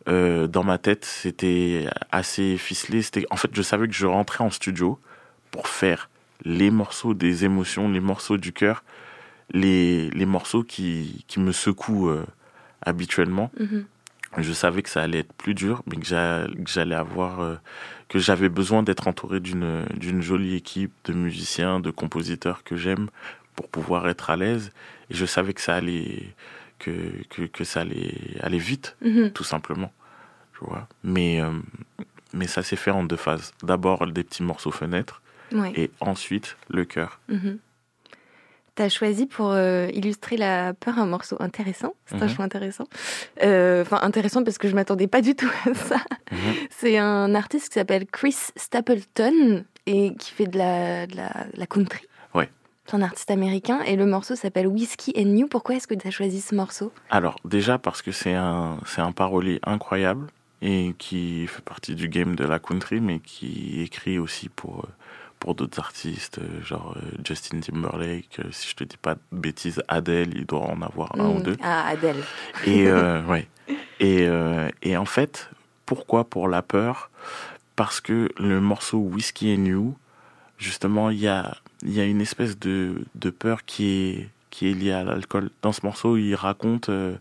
euh, 0.08 0.46
dans 0.46 0.64
ma 0.64 0.78
tête, 0.78 1.04
c'était 1.04 1.86
assez 2.10 2.56
ficelé. 2.56 3.02
En 3.30 3.36
fait, 3.36 3.50
je 3.52 3.62
savais 3.62 3.86
que 3.86 3.94
je 3.94 4.06
rentrais 4.06 4.44
en 4.44 4.50
studio 4.50 4.98
pour 5.50 5.68
faire 5.68 6.10
les 6.44 6.70
morceaux 6.70 7.14
des 7.14 7.44
émotions, 7.44 7.88
les 7.88 8.00
morceaux 8.00 8.38
du 8.38 8.52
cœur, 8.52 8.82
les, 9.52 10.10
les 10.10 10.26
morceaux 10.26 10.62
qui, 10.62 11.24
qui 11.28 11.40
me 11.40 11.52
secouent 11.52 12.08
euh, 12.08 12.24
habituellement. 12.82 13.50
Mhm. 13.58 13.84
Je 14.38 14.52
savais 14.52 14.82
que 14.82 14.88
ça 14.90 15.02
allait 15.02 15.18
être 15.20 15.32
plus 15.32 15.54
dur, 15.54 15.82
mais 15.86 15.96
que 15.96 16.06
j'a- 16.06 16.46
que 16.46 16.70
j'allais 16.70 16.94
avoir, 16.94 17.40
euh, 17.40 17.56
que 18.08 18.18
j'avais 18.20 18.48
besoin 18.48 18.82
d'être 18.84 19.08
entouré 19.08 19.40
d'une 19.40 19.84
d'une 19.96 20.22
jolie 20.22 20.54
équipe 20.54 20.92
de 21.06 21.12
musiciens, 21.12 21.80
de 21.80 21.90
compositeurs 21.90 22.62
que 22.62 22.76
j'aime 22.76 23.08
pour 23.56 23.68
pouvoir 23.68 24.08
être 24.08 24.30
à 24.30 24.36
l'aise. 24.36 24.70
Et 25.10 25.14
je 25.14 25.26
savais 25.26 25.52
que 25.52 25.60
ça 25.60 25.74
allait 25.74 26.32
que, 26.78 26.92
que, 27.28 27.42
que 27.42 27.64
ça 27.64 27.80
allait 27.80 28.14
aller 28.40 28.58
vite, 28.58 28.96
Mhm. 29.02 29.32
tout 29.32 29.44
simplement. 29.44 29.92
Tu 30.56 30.64
vois. 30.64 30.86
Mais, 31.02 31.40
euh, 31.40 31.50
mais 32.32 32.46
ça 32.46 32.62
s'est 32.62 32.76
fait 32.76 32.92
en 32.92 33.02
deux 33.02 33.16
phases. 33.16 33.52
D'abord 33.64 34.06
des 34.06 34.22
petits 34.22 34.44
morceaux 34.44 34.70
fenêtres 34.70 35.20
Ouais. 35.52 35.72
et 35.74 35.90
ensuite 35.98 36.56
le 36.68 36.84
cœur. 36.84 37.18
T'as 38.80 38.88
choisi 38.88 39.26
pour 39.26 39.50
euh, 39.50 39.88
illustrer 39.92 40.38
la 40.38 40.72
peur 40.72 40.98
un 40.98 41.04
morceau 41.04 41.36
intéressant. 41.38 41.92
C'est 42.06 42.14
un 42.22 42.24
Mhm. 42.24 42.28
choix 42.30 42.44
intéressant. 42.46 42.84
Euh, 43.42 43.82
Enfin, 43.82 43.98
intéressant 44.00 44.42
parce 44.42 44.56
que 44.56 44.68
je 44.70 44.74
m'attendais 44.74 45.06
pas 45.06 45.20
du 45.20 45.34
tout 45.34 45.50
à 45.66 45.74
ça. 45.74 45.96
Mhm. 46.32 46.38
C'est 46.70 46.96
un 46.96 47.34
artiste 47.34 47.68
qui 47.68 47.74
s'appelle 47.74 48.06
Chris 48.06 48.36
Stapleton 48.56 49.66
et 49.84 50.14
qui 50.14 50.30
fait 50.32 50.46
de 50.46 50.56
la, 50.56 51.06
de 51.06 51.14
la, 51.14 51.30
la 51.52 51.66
country. 51.66 52.00
Ouais. 52.34 52.48
C'est 52.86 52.96
un 52.96 53.02
artiste 53.02 53.30
américain 53.30 53.80
et 53.82 53.96
le 53.96 54.06
morceau 54.06 54.34
s'appelle 54.34 54.66
Whiskey 54.66 55.12
and 55.14 55.36
You. 55.36 55.46
Pourquoi 55.46 55.74
est-ce 55.74 55.86
que 55.86 55.94
tu 55.94 56.08
as 56.08 56.10
choisi 56.10 56.40
ce 56.40 56.54
morceau? 56.54 56.90
Alors 57.10 57.36
déjà 57.44 57.76
parce 57.76 58.00
que 58.00 58.12
c'est 58.12 58.32
un, 58.34 58.78
c'est 58.86 59.02
un 59.02 59.12
parolier 59.12 59.60
incroyable 59.62 60.28
et 60.62 60.94
qui 60.96 61.46
fait 61.48 61.60
partie 61.62 61.94
du 61.94 62.08
game 62.08 62.34
de 62.34 62.44
la 62.44 62.58
country, 62.58 63.00
mais 63.00 63.18
qui 63.18 63.82
écrit 63.82 64.18
aussi 64.18 64.48
pour, 64.48 64.84
euh, 64.86 64.88
pour 65.40 65.54
d'autres 65.56 65.78
artistes, 65.80 66.38
euh, 66.38 66.62
genre 66.62 66.94
euh, 66.96 67.00
Justin 67.26 67.60
Timberlake, 67.60 68.38
euh, 68.40 68.48
si 68.52 68.68
je 68.70 68.76
te 68.76 68.84
dis 68.84 68.96
pas 68.98 69.14
de 69.14 69.20
bêtises, 69.32 69.82
Adele, 69.88 70.32
il 70.36 70.46
doit 70.46 70.60
en 70.60 70.80
avoir 70.82 71.18
un 71.18 71.28
ou 71.30 71.38
Mm. 71.38 71.42
deux. 71.42 71.56
Ah, 71.62 71.88
Adèle. 71.88 72.22
Et, 72.66 72.86
euh, 72.86 73.22
ouais. 73.26 73.48
et, 74.00 74.26
euh, 74.28 74.68
et 74.82 74.96
en 74.96 75.06
fait, 75.06 75.50
pourquoi 75.86 76.24
pour 76.24 76.46
la 76.46 76.62
peur? 76.62 77.10
Parce 77.74 78.00
que 78.00 78.28
le 78.38 78.60
morceau 78.60 78.98
Whiskey 78.98 79.56
and 79.56 79.64
You, 79.64 79.96
justement, 80.58 81.08
il 81.10 81.18
y 81.18 81.28
a, 81.28 81.56
y 81.84 81.98
a 82.00 82.04
une 82.04 82.20
espèce 82.20 82.58
de, 82.58 83.02
de 83.14 83.30
peur 83.30 83.64
qui 83.64 83.88
est, 83.88 84.28
qui 84.50 84.68
est 84.70 84.74
liée 84.74 84.92
à 84.92 85.04
l'alcool. 85.04 85.48
Dans 85.62 85.72
ce 85.72 85.80
morceau, 85.86 86.18
il 86.18 86.34
raconte, 86.34 86.90
euh, 86.90 87.16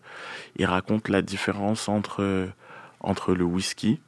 il 0.58 0.66
raconte 0.66 1.08
la 1.08 1.22
différence 1.22 1.88
entre, 1.88 2.22
euh, 2.22 2.48
entre 3.00 3.34
le 3.34 3.46
whisky 3.46 4.00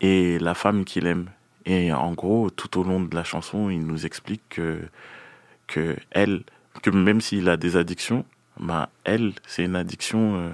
et 0.00 0.38
la 0.40 0.54
femme 0.54 0.84
qu'il 0.84 1.06
aime. 1.06 1.26
Et 1.66 1.92
en 1.92 2.12
gros, 2.12 2.50
tout 2.50 2.78
au 2.78 2.84
long 2.84 3.00
de 3.00 3.14
la 3.14 3.24
chanson, 3.24 3.70
il 3.70 3.86
nous 3.86 4.06
explique 4.06 4.42
que, 4.48 4.80
que 5.66 5.96
elle, 6.10 6.42
que 6.82 6.90
même 6.90 7.20
s'il 7.20 7.48
a 7.48 7.56
des 7.56 7.76
addictions, 7.76 8.24
ben 8.58 8.88
elle, 9.04 9.32
c'est 9.46 9.64
une 9.64 9.76
addiction 9.76 10.36
euh, 10.36 10.50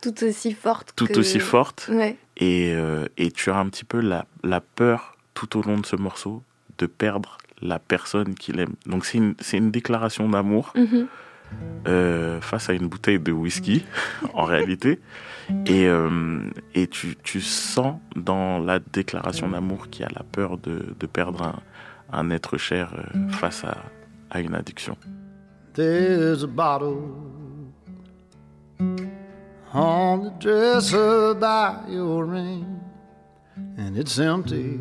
Tout 0.00 0.22
aussi 0.24 0.52
forte. 0.52 0.92
tout 0.96 1.06
que- 1.06 1.18
aussi 1.18 1.40
forte. 1.40 1.88
Ouais. 1.92 2.16
Et, 2.36 2.72
euh, 2.74 3.06
et 3.16 3.30
tu 3.32 3.50
as 3.50 3.56
un 3.56 3.68
petit 3.68 3.84
peu 3.84 4.00
la, 4.00 4.26
la 4.44 4.60
peur 4.60 5.16
tout 5.34 5.58
au 5.58 5.62
long 5.62 5.78
de 5.78 5.86
ce 5.86 5.96
morceau 5.96 6.42
de 6.78 6.86
perdre 6.86 7.38
la 7.60 7.78
personne 7.80 8.34
qu'il 8.36 8.60
aime. 8.60 8.74
Donc 8.86 9.04
c'est 9.04 9.18
une, 9.18 9.34
une 9.52 9.70
déclaration 9.72 10.28
d'amour 10.28 10.72
Mhm. 10.76 11.08
Euh, 11.86 12.40
face 12.40 12.68
à 12.68 12.74
une 12.74 12.88
bouteille 12.88 13.18
de 13.18 13.32
whisky, 13.32 13.84
en 14.34 14.44
réalité. 14.44 15.00
Et, 15.66 15.86
euh, 15.86 16.40
et 16.74 16.88
tu, 16.88 17.16
tu 17.22 17.40
sens 17.40 17.96
dans 18.14 18.58
la 18.58 18.78
déclaration 18.80 19.48
d'amour 19.48 19.88
qu'il 19.88 20.02
y 20.02 20.04
a 20.04 20.10
la 20.14 20.22
peur 20.22 20.58
de, 20.58 20.94
perdre 21.06 21.42
un, 21.42 21.60
un 22.12 22.30
être 22.30 22.58
cher 22.58 22.92
euh, 22.94 23.28
face 23.30 23.64
à, 23.64 23.78
à 24.30 24.40
une 24.40 24.54
addiction. 24.54 24.96
There's 25.74 26.42
a 26.42 26.48
bottle 26.48 26.98
on 29.72 30.24
the 30.24 30.30
dresser 30.38 31.34
by 31.34 31.78
your 31.88 32.24
ring, 32.24 32.80
and 33.76 33.96
it's 33.96 34.18
empty. 34.18 34.78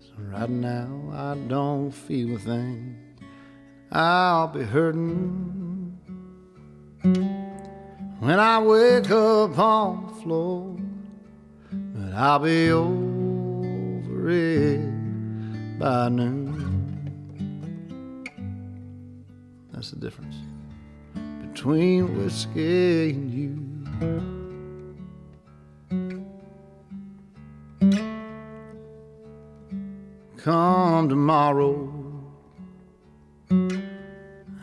So 0.00 0.12
right 0.32 0.48
now 0.48 0.88
I 1.12 1.36
don't 1.48 1.90
feel 1.90 2.36
a 2.36 2.38
thing. 2.38 2.99
I'll 3.92 4.46
be 4.46 4.62
hurting 4.62 5.98
when 8.20 8.38
I 8.38 8.60
wake 8.62 9.10
up 9.10 9.58
on 9.58 10.06
the 10.06 10.14
floor, 10.22 10.76
but 11.72 12.12
I'll 12.14 12.38
be 12.38 12.70
over 12.70 14.30
it 14.30 15.78
by 15.80 16.08
noon. 16.08 16.46
That's 19.72 19.90
the 19.90 19.98
difference 19.98 20.36
between 21.42 22.16
whiskey 22.16 23.10
and 23.10 23.30
you. 23.32 23.66
Come 30.36 31.08
tomorrow, 31.08 31.99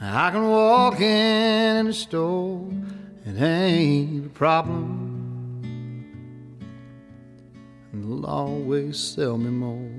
I 0.07 0.31
can 0.31 0.47
walk 0.49 0.99
in 1.01 1.87
the 1.87 1.93
store. 1.93 2.69
It 3.25 3.41
ain't 3.41 4.27
a 4.27 4.29
problem. 4.29 5.59
And 7.91 8.03
they'll 8.03 8.25
always 8.25 8.97
sell 8.97 9.37
me 9.37 9.49
more. 9.49 9.91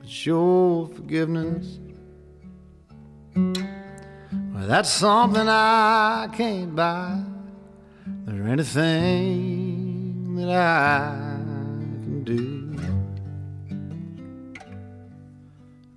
But 0.00 0.26
your 0.26 0.86
forgiveness 0.88 1.78
well, 3.34 4.66
that's 4.66 4.90
something 4.90 5.48
I 5.48 6.28
can't 6.32 6.74
buy. 6.74 7.22
There 8.24 8.48
anything 8.48 10.34
that 10.36 10.50
I 10.50 11.14
can 12.02 12.24
do. 12.24 12.76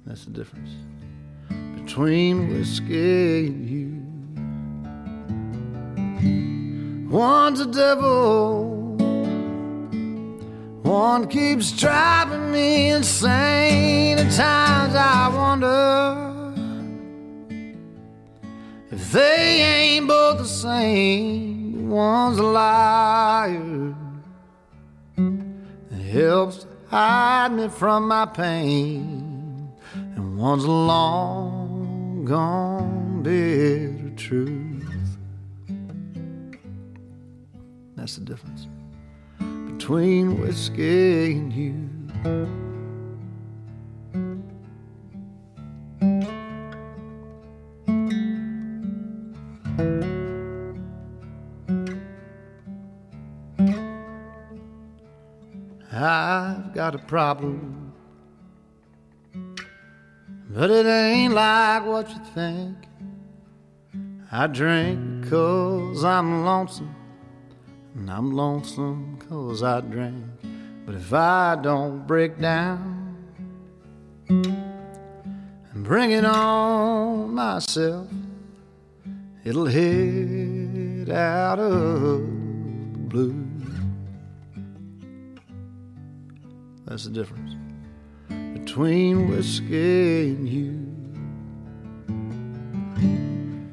That's 0.06 0.26
the 0.26 0.32
difference 0.32 0.90
between 1.91 2.48
whiskey 2.48 3.48
and 3.48 3.69
you. 3.69 3.91
One's 7.10 7.60
a 7.60 7.65
devil, 7.65 8.95
one 10.83 11.27
keeps 11.27 11.74
driving 11.74 12.50
me 12.50 12.91
insane. 12.91 14.19
At 14.19 14.31
times 14.31 14.95
I 14.95 15.27
wonder 15.36 16.53
if 18.89 19.12
they 19.12 19.62
ain't 19.62 20.07
both 20.07 20.38
the 20.38 20.45
same, 20.45 21.89
one's 21.89 22.38
a 22.38 22.43
liar 22.43 23.93
that 25.17 26.01
helps 26.01 26.65
hide 26.88 27.51
me 27.51 27.67
from 27.67 28.07
my 28.07 28.25
pain, 28.27 29.74
and 29.93 30.38
one's 30.38 30.63
a 30.63 30.71
gone 32.32 33.22
bitter 33.24 34.10
truth. 34.16 35.18
That's 37.98 38.16
the 38.16 38.24
difference 38.24 38.70
between 39.68 40.40
whiskey 40.40 41.34
and 41.34 41.52
you. 41.52 41.90
I've 55.92 56.74
got 56.74 56.96
a 56.96 57.00
problem, 57.00 57.90
but 60.53 60.70
it 60.70 60.86
ain't 60.86 61.34
like 61.34 61.86
what 61.86 62.10
you 62.10 62.20
think. 62.36 62.75
I 64.31 64.48
drink 64.48 65.29
cause 65.29 66.03
I'm 66.03 66.43
lonesome, 66.43 66.93
and 67.96 68.10
I'm 68.10 68.31
lonesome 68.31 69.17
cause 69.29 69.63
I 69.63 69.79
drink. 69.79 70.25
But 70.86 70.96
if 70.96 71.13
I 71.13 71.58
don't 71.62 72.05
break 72.05 72.39
down 72.39 73.15
and 74.27 75.84
bring 75.84 76.12
it 76.12 76.25
on 76.25 77.34
myself, 77.34 78.08
it'll 79.46 79.67
hit 79.67 81.10
out 81.10 81.60
of 81.60 82.20
blue. 83.08 83.48
That's 86.86 87.05
the 87.05 87.12
difference 87.12 87.61
between 88.53 89.29
whiskey 89.29 90.36
and 90.38 90.46
you. 90.48 90.74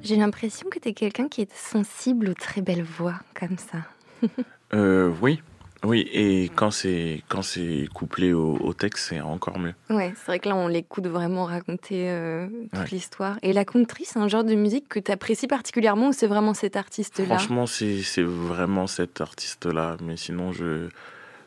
J'ai 0.02 0.16
l'impression 0.16 0.68
que 0.70 0.78
tu 0.78 0.88
es 0.88 0.92
quelqu'un 0.94 1.28
qui 1.28 1.42
est 1.42 1.52
sensible 1.54 2.30
aux 2.30 2.35
très 2.35 2.62
belles 2.62 2.82
voix, 2.85 3.14
comme 3.38 3.58
ça. 3.58 3.78
Euh, 4.75 5.11
oui, 5.23 5.40
oui, 5.82 6.06
et 6.12 6.50
quand 6.54 6.70
c'est 6.70 7.23
quand 7.28 7.40
c'est 7.40 7.88
couplé 7.94 8.35
au, 8.35 8.56
au 8.56 8.75
texte, 8.75 9.06
c'est 9.08 9.23
encore 9.23 9.58
mieux. 9.58 9.73
Ouais, 9.88 10.12
c'est 10.14 10.26
vrai 10.26 10.40
que 10.40 10.49
là, 10.50 10.56
on 10.56 10.68
l'écoute 10.68 11.06
vraiment 11.06 11.47
raconter 11.47 12.11
euh, 12.11 12.49
toute 12.75 12.78
Ouais. 12.80 12.87
l'histoire. 12.92 13.38
Et 13.40 13.54
la 13.54 13.64
country, 13.64 14.04
c'est 14.04 14.18
un 14.18 14.28
genre 14.28 14.44
de 14.44 14.54
musique 14.54 14.87
que 14.90 15.00
tu 15.00 15.11
apprécies 15.11 15.47
particulièrement 15.47 16.08
ou 16.08 16.12
c'est 16.12 16.26
vraiment 16.26 16.52
cet 16.52 16.76
artiste-là? 16.76 17.25
Franchement, 17.25 17.64
c'est 17.66 18.02
c'est 18.02 18.23
vraiment 18.23 18.87
cet 18.87 19.23
artiste-là, 19.23 19.97
mais 20.02 20.18
sinon 20.18 20.52
je 20.52 20.88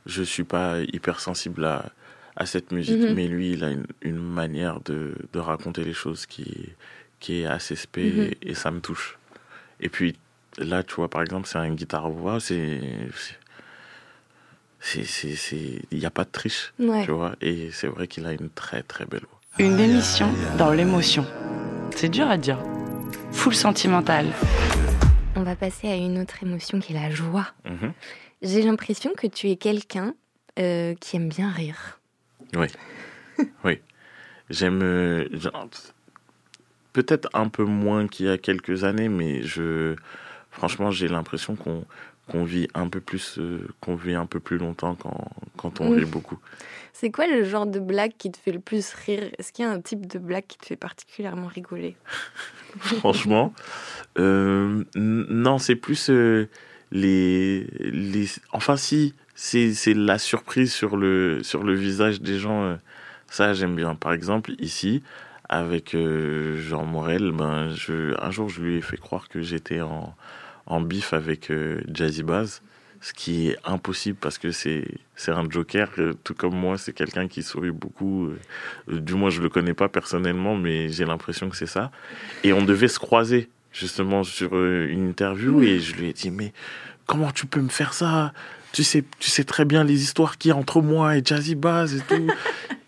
je 0.07 0.23
suis 0.23 0.43
pas 0.43 0.79
hyper 0.91 1.19
sensible 1.19 1.63
à 1.63 1.91
à 2.35 2.45
cette 2.45 2.71
musique. 2.71 2.97
Mhm. 2.99 3.13
Mais 3.13 3.27
lui, 3.27 3.51
il 3.53 3.63
a 3.63 3.69
une, 3.71 3.85
une 4.01 4.17
manière 4.17 4.79
de, 4.81 5.15
de 5.33 5.39
raconter 5.39 5.83
les 5.83 5.93
choses 5.93 6.25
qui 6.25 6.43
est- 6.43 6.75
qui 7.19 7.41
est 7.41 7.45
assez 7.45 7.75
spé 7.75 8.11
Mhm. 8.11 8.21
et, 8.21 8.37
et 8.51 8.53
ça 8.55 8.71
me 8.71 8.79
touche. 8.79 9.17
Et 9.79 9.89
puis 9.89 10.15
là, 10.57 10.81
tu 10.83 10.95
vois, 10.95 11.09
par 11.09 11.21
exemple, 11.21 11.47
c'est 11.47 11.57
un 11.59 11.69
guitare-voix, 11.73 12.39
c'est. 12.39 12.79
c'est- 14.79 15.03
c'est- 15.05 15.35
c'est- 15.35 15.81
Il 15.91 15.99
n'y 15.99 16.05
a 16.05 16.09
pas 16.11 16.23
de 16.23 16.29
triche, 16.31 16.73
Ouais. 16.79 17.05
tu 17.05 17.11
vois, 17.11 17.35
et 17.41 17.69
c'est 17.71 17.87
vrai 17.87 18.07
qu'il 18.07 18.25
a 18.25 18.31
une 18.33 18.49
très 18.49 18.81
très 18.83 19.05
belle 19.05 19.21
voix. 19.29 19.39
Une 19.59 19.79
émission 19.79 20.29
dans 20.57 20.71
l'émotion. 20.71 21.25
C'est 21.95 22.09
dur 22.09 22.27
à 22.29 22.37
dire. 22.37 22.57
Full 23.33 23.53
sentimental. 23.55 24.25
On 25.35 25.43
va 25.43 25.55
passer 25.55 25.87
à 25.89 25.95
une 25.95 26.19
autre 26.19 26.41
émotion 26.41 26.79
qui 26.79 26.93
est 26.93 26.99
la 26.99 27.09
joie. 27.11 27.47
Mhm. 27.65 27.93
J'ai 28.41 28.61
l'impression 28.63 29.11
que 29.15 29.27
tu 29.27 29.49
es 29.49 29.55
quelqu'un 29.55 30.15
euh, 30.59 30.95
qui 30.95 31.15
aime 31.15 31.29
bien 31.29 31.49
rire. 31.49 32.00
Oui. 32.55 32.67
oui. 33.63 33.79
J'aime. 34.49 34.81
euh, 34.83 35.27
Peut-être 36.93 37.29
un 37.33 37.47
peu 37.47 37.63
moins 37.63 38.07
qu'il 38.07 38.25
y 38.25 38.29
a 38.29 38.37
quelques 38.37 38.83
années, 38.83 39.07
mais 39.09 39.43
je. 39.43 39.95
Franchement, 40.51 40.91
j'ai 40.91 41.07
l'impression 41.07 41.55
qu'on 41.55 41.85
qu'on 42.27 42.43
vit 42.43 42.67
un 42.75 42.87
peu 42.87 42.99
plus 43.01 43.39
euh, 43.39 43.67
qu'on 43.81 43.95
vit 43.95 44.13
un 44.13 44.25
peu 44.25 44.39
plus 44.39 44.57
longtemps 44.57 44.95
quand, 44.95 45.27
quand 45.57 45.81
on 45.81 45.89
Mm. 45.89 45.97
rit 45.99 46.05
beaucoup. 46.05 46.37
C'est 46.93 47.09
quoi 47.11 47.27
le 47.27 47.43
genre 47.43 47.65
de 47.65 47.79
blague 47.79 48.11
qui 48.17 48.31
te 48.31 48.37
fait 48.37 48.51
le 48.51 48.59
plus 48.59 48.93
rire? 48.93 49.31
Est-ce 49.37 49.51
qu'il 49.53 49.63
y 49.65 49.67
a 49.67 49.71
un 49.71 49.81
type 49.81 50.05
de 50.05 50.19
blague 50.19 50.45
qui 50.47 50.57
te 50.57 50.65
fait 50.65 50.75
particulièrement 50.75 51.47
rigoler? 51.47 51.95
Franchement, 52.79 53.53
euh, 54.19 54.83
non, 54.95 55.57
c'est 55.57 55.75
plus 55.75 56.09
euh, 56.09 56.47
les 56.91 57.63
les. 57.79 58.27
Enfin, 58.51 58.75
si 58.75 59.13
c'est 59.41 59.95
la 59.95 60.19
surprise 60.19 60.71
sur 60.71 60.97
le 60.97 61.41
sur 61.41 61.63
le 61.63 61.73
visage 61.73 62.21
des 62.21 62.37
gens. 62.37 62.63
euh, 62.63 62.75
ça, 63.27 63.53
j'aime 63.53 63.75
bien. 63.75 63.95
Par 63.95 64.13
exemple, 64.13 64.51
ici, 64.59 65.01
avec 65.49 65.95
euh, 65.95 66.61
Jean 66.61 66.85
Morel, 66.85 67.31
ben, 67.31 67.69
je, 67.73 68.13
un 68.21 68.29
jour, 68.29 68.49
je 68.49 68.61
lui 68.61 68.77
ai 68.77 68.81
fait 68.81 68.97
croire 68.97 69.29
que 69.29 69.41
j'étais 69.41 69.81
en, 69.81 70.13
en 70.67 70.81
bif 70.81 71.13
avec 71.13 71.49
euh, 71.49 71.81
Jazzy 71.91 72.21
Baz, 72.23 72.61
ce 72.99 73.13
qui 73.13 73.47
est 73.49 73.57
impossible 73.65 74.17
parce 74.21 74.37
que 74.37 74.51
c'est 74.51 74.85
un 75.27 75.49
joker, 75.49 75.89
tout 76.23 76.35
comme 76.35 76.55
moi, 76.55 76.77
c'est 76.77 76.93
quelqu'un 76.93 77.27
qui 77.27 77.41
sourit 77.41 77.71
beaucoup. 77.71 78.29
du 78.87 79.15
moins, 79.15 79.31
je 79.31 79.41
le 79.41 79.49
connais 79.49 79.73
pas 79.73 79.89
personnellement, 79.89 80.55
mais 80.55 80.89
j'ai 80.89 81.05
l'impression 81.05 81.49
que 81.49 81.55
c'est 81.55 81.65
ça. 81.65 81.89
Et 82.43 82.53
on 82.53 82.63
devait 82.63 82.89
se 82.89 82.99
croiser 82.99 83.49
justement 83.71 84.23
sur 84.23 84.53
une 84.53 85.09
interview 85.09 85.63
et 85.63 85.79
je 85.79 85.95
lui 85.95 86.09
ai 86.09 86.13
dit, 86.13 86.29
mais 86.29 86.53
comment 87.07 87.31
tu 87.31 87.47
peux 87.47 87.61
me 87.61 87.69
faire 87.69 87.93
ça? 87.93 88.33
Tu 88.71 88.83
sais, 88.83 89.03
tu 89.19 89.29
sais 89.29 89.43
très 89.43 89.65
bien 89.65 89.83
les 89.83 90.03
histoires 90.03 90.37
qu'il 90.37 90.49
y 90.49 90.51
a 90.51 90.57
entre 90.57 90.81
moi 90.81 91.17
et 91.17 91.21
Jazzy 91.23 91.55
Baz 91.55 91.95
et 91.95 92.01
tout. 92.01 92.27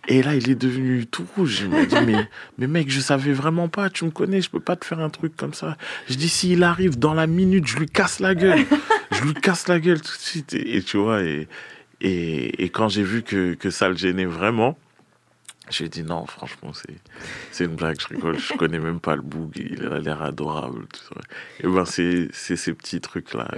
Et 0.09 0.21
là, 0.21 0.35
il 0.35 0.49
est 0.49 0.55
devenu 0.55 1.05
tout 1.05 1.25
rouge. 1.37 1.61
Il 1.61 1.69
m'a 1.69 1.85
dit, 1.85 1.95
mais, 2.05 2.27
mais 2.57 2.67
mec, 2.67 2.91
je 2.91 2.99
savais 2.99 3.31
vraiment 3.31 3.69
pas, 3.69 3.89
tu 3.89 4.03
me 4.03 4.11
connais, 4.11 4.41
je 4.41 4.49
peux 4.49 4.59
pas 4.59 4.75
te 4.75 4.83
faire 4.83 4.99
un 4.99 5.09
truc 5.09 5.33
comme 5.37 5.53
ça. 5.53 5.77
Je 6.09 6.15
dis, 6.15 6.27
s'il 6.27 6.63
arrive 6.63 6.99
dans 6.99 7.13
la 7.13 7.25
minute, 7.25 7.65
je 7.67 7.77
lui 7.77 7.85
casse 7.85 8.19
la 8.19 8.35
gueule. 8.35 8.65
Je 9.11 9.23
lui 9.23 9.33
casse 9.33 9.69
la 9.69 9.79
gueule 9.79 10.01
tout 10.01 10.17
de 10.17 10.21
suite. 10.21 10.53
Et, 10.55 10.75
et 10.75 10.83
tu 10.83 10.97
vois, 10.97 11.23
et, 11.23 11.47
et, 12.01 12.65
et 12.65 12.69
quand 12.69 12.89
j'ai 12.89 13.03
vu 13.03 13.23
que, 13.23 13.53
que 13.53 13.69
ça 13.69 13.87
le 13.87 13.95
gênait 13.95 14.25
vraiment, 14.25 14.77
j'ai 15.69 15.89
dit 15.89 16.03
non, 16.03 16.25
franchement, 16.25 16.71
c'est, 17.51 17.63
une 17.65 17.75
blague, 17.75 17.99
je 17.99 18.07
rigole, 18.07 18.37
je 18.37 18.53
connais 18.53 18.79
même 18.79 18.99
pas 18.99 19.15
le 19.15 19.21
boug, 19.21 19.51
il 19.55 19.85
a 19.87 19.99
l'air 19.99 20.21
adorable. 20.21 20.85
Tout 20.87 21.01
ça. 21.13 21.21
Et 21.61 21.67
ben, 21.67 21.85
c'est, 21.85 22.29
ces 22.33 22.73
petits 22.73 23.01
trucs-là. 23.01 23.49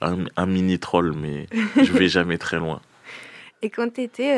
Un, 0.00 0.24
un 0.36 0.46
mini 0.46 0.78
troll, 0.78 1.12
mais 1.12 1.48
je 1.76 1.92
vais 1.92 2.08
jamais 2.08 2.38
très 2.38 2.58
loin. 2.58 2.80
Et 3.64 3.70
quand 3.70 3.92
tu 3.94 4.02
étais 4.02 4.36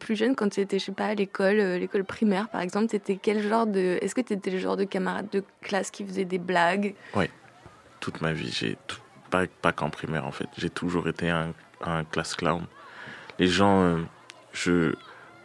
plus 0.00 0.16
jeune, 0.16 0.34
quand 0.34 0.48
tu 0.48 0.60
étais, 0.60 0.80
je 0.80 0.86
sais 0.86 0.92
pas, 0.92 1.06
à 1.06 1.14
l'école, 1.14 1.60
euh, 1.60 1.78
l'école 1.78 2.04
primaire 2.04 2.48
par 2.48 2.60
exemple, 2.60 2.88
t'étais 2.88 3.16
quel 3.20 3.46
genre 3.46 3.66
de. 3.66 3.98
Est-ce 4.02 4.14
que 4.14 4.20
tu 4.20 4.32
étais 4.32 4.50
le 4.50 4.58
genre 4.58 4.76
de 4.76 4.84
camarade 4.84 5.28
de 5.30 5.44
classe 5.62 5.90
qui 5.92 6.04
faisait 6.04 6.24
des 6.24 6.38
blagues? 6.38 6.94
Toute 8.00 8.22
ma 8.22 8.32
vie, 8.32 8.50
j'ai 8.50 8.76
tout- 8.86 8.98
pas, 9.30 9.46
pas 9.46 9.72
qu'en 9.72 9.90
primaire 9.90 10.26
en 10.26 10.32
fait, 10.32 10.48
j'ai 10.56 10.70
toujours 10.70 11.06
été 11.06 11.28
un, 11.30 11.52
un 11.82 12.02
classe 12.02 12.34
clown. 12.34 12.64
Les 13.38 13.46
gens, 13.46 13.82
euh, 13.82 13.98
je, 14.52 14.94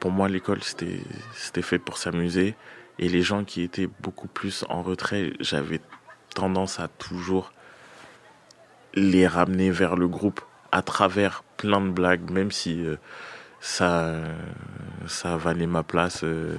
pour 0.06 0.12
moi, 0.12 0.30
l'école 0.30 0.60
c'était, 0.62 1.64
fait 1.64 1.80
pour 1.80 1.98
s'amuser. 1.98 2.54
Et 3.00 3.10
les 3.10 3.24
gens 3.24 3.44
qui 3.44 3.64
étaient 3.64 3.90
beaucoup 4.02 4.28
plus 4.28 4.64
en 4.70 4.84
retrait, 4.84 5.34
j'avais 5.40 5.82
tendance 6.36 6.80
à 6.80 6.88
toujours 6.88 7.52
les 8.94 9.26
ramener 9.26 9.72
vers 9.72 9.96
le 9.96 10.08
groupe 10.08 10.42
à 10.72 10.84
travers 10.84 11.42
plein 11.58 11.82
de 11.82 11.90
blagues, 11.90 12.30
même 12.30 12.52
si 12.52 12.86
euh, 12.86 12.98
ça, 13.62 14.14
ça 15.08 15.38
valait 15.38 15.66
ma 15.66 15.82
place 15.82 16.24
euh, 16.24 16.56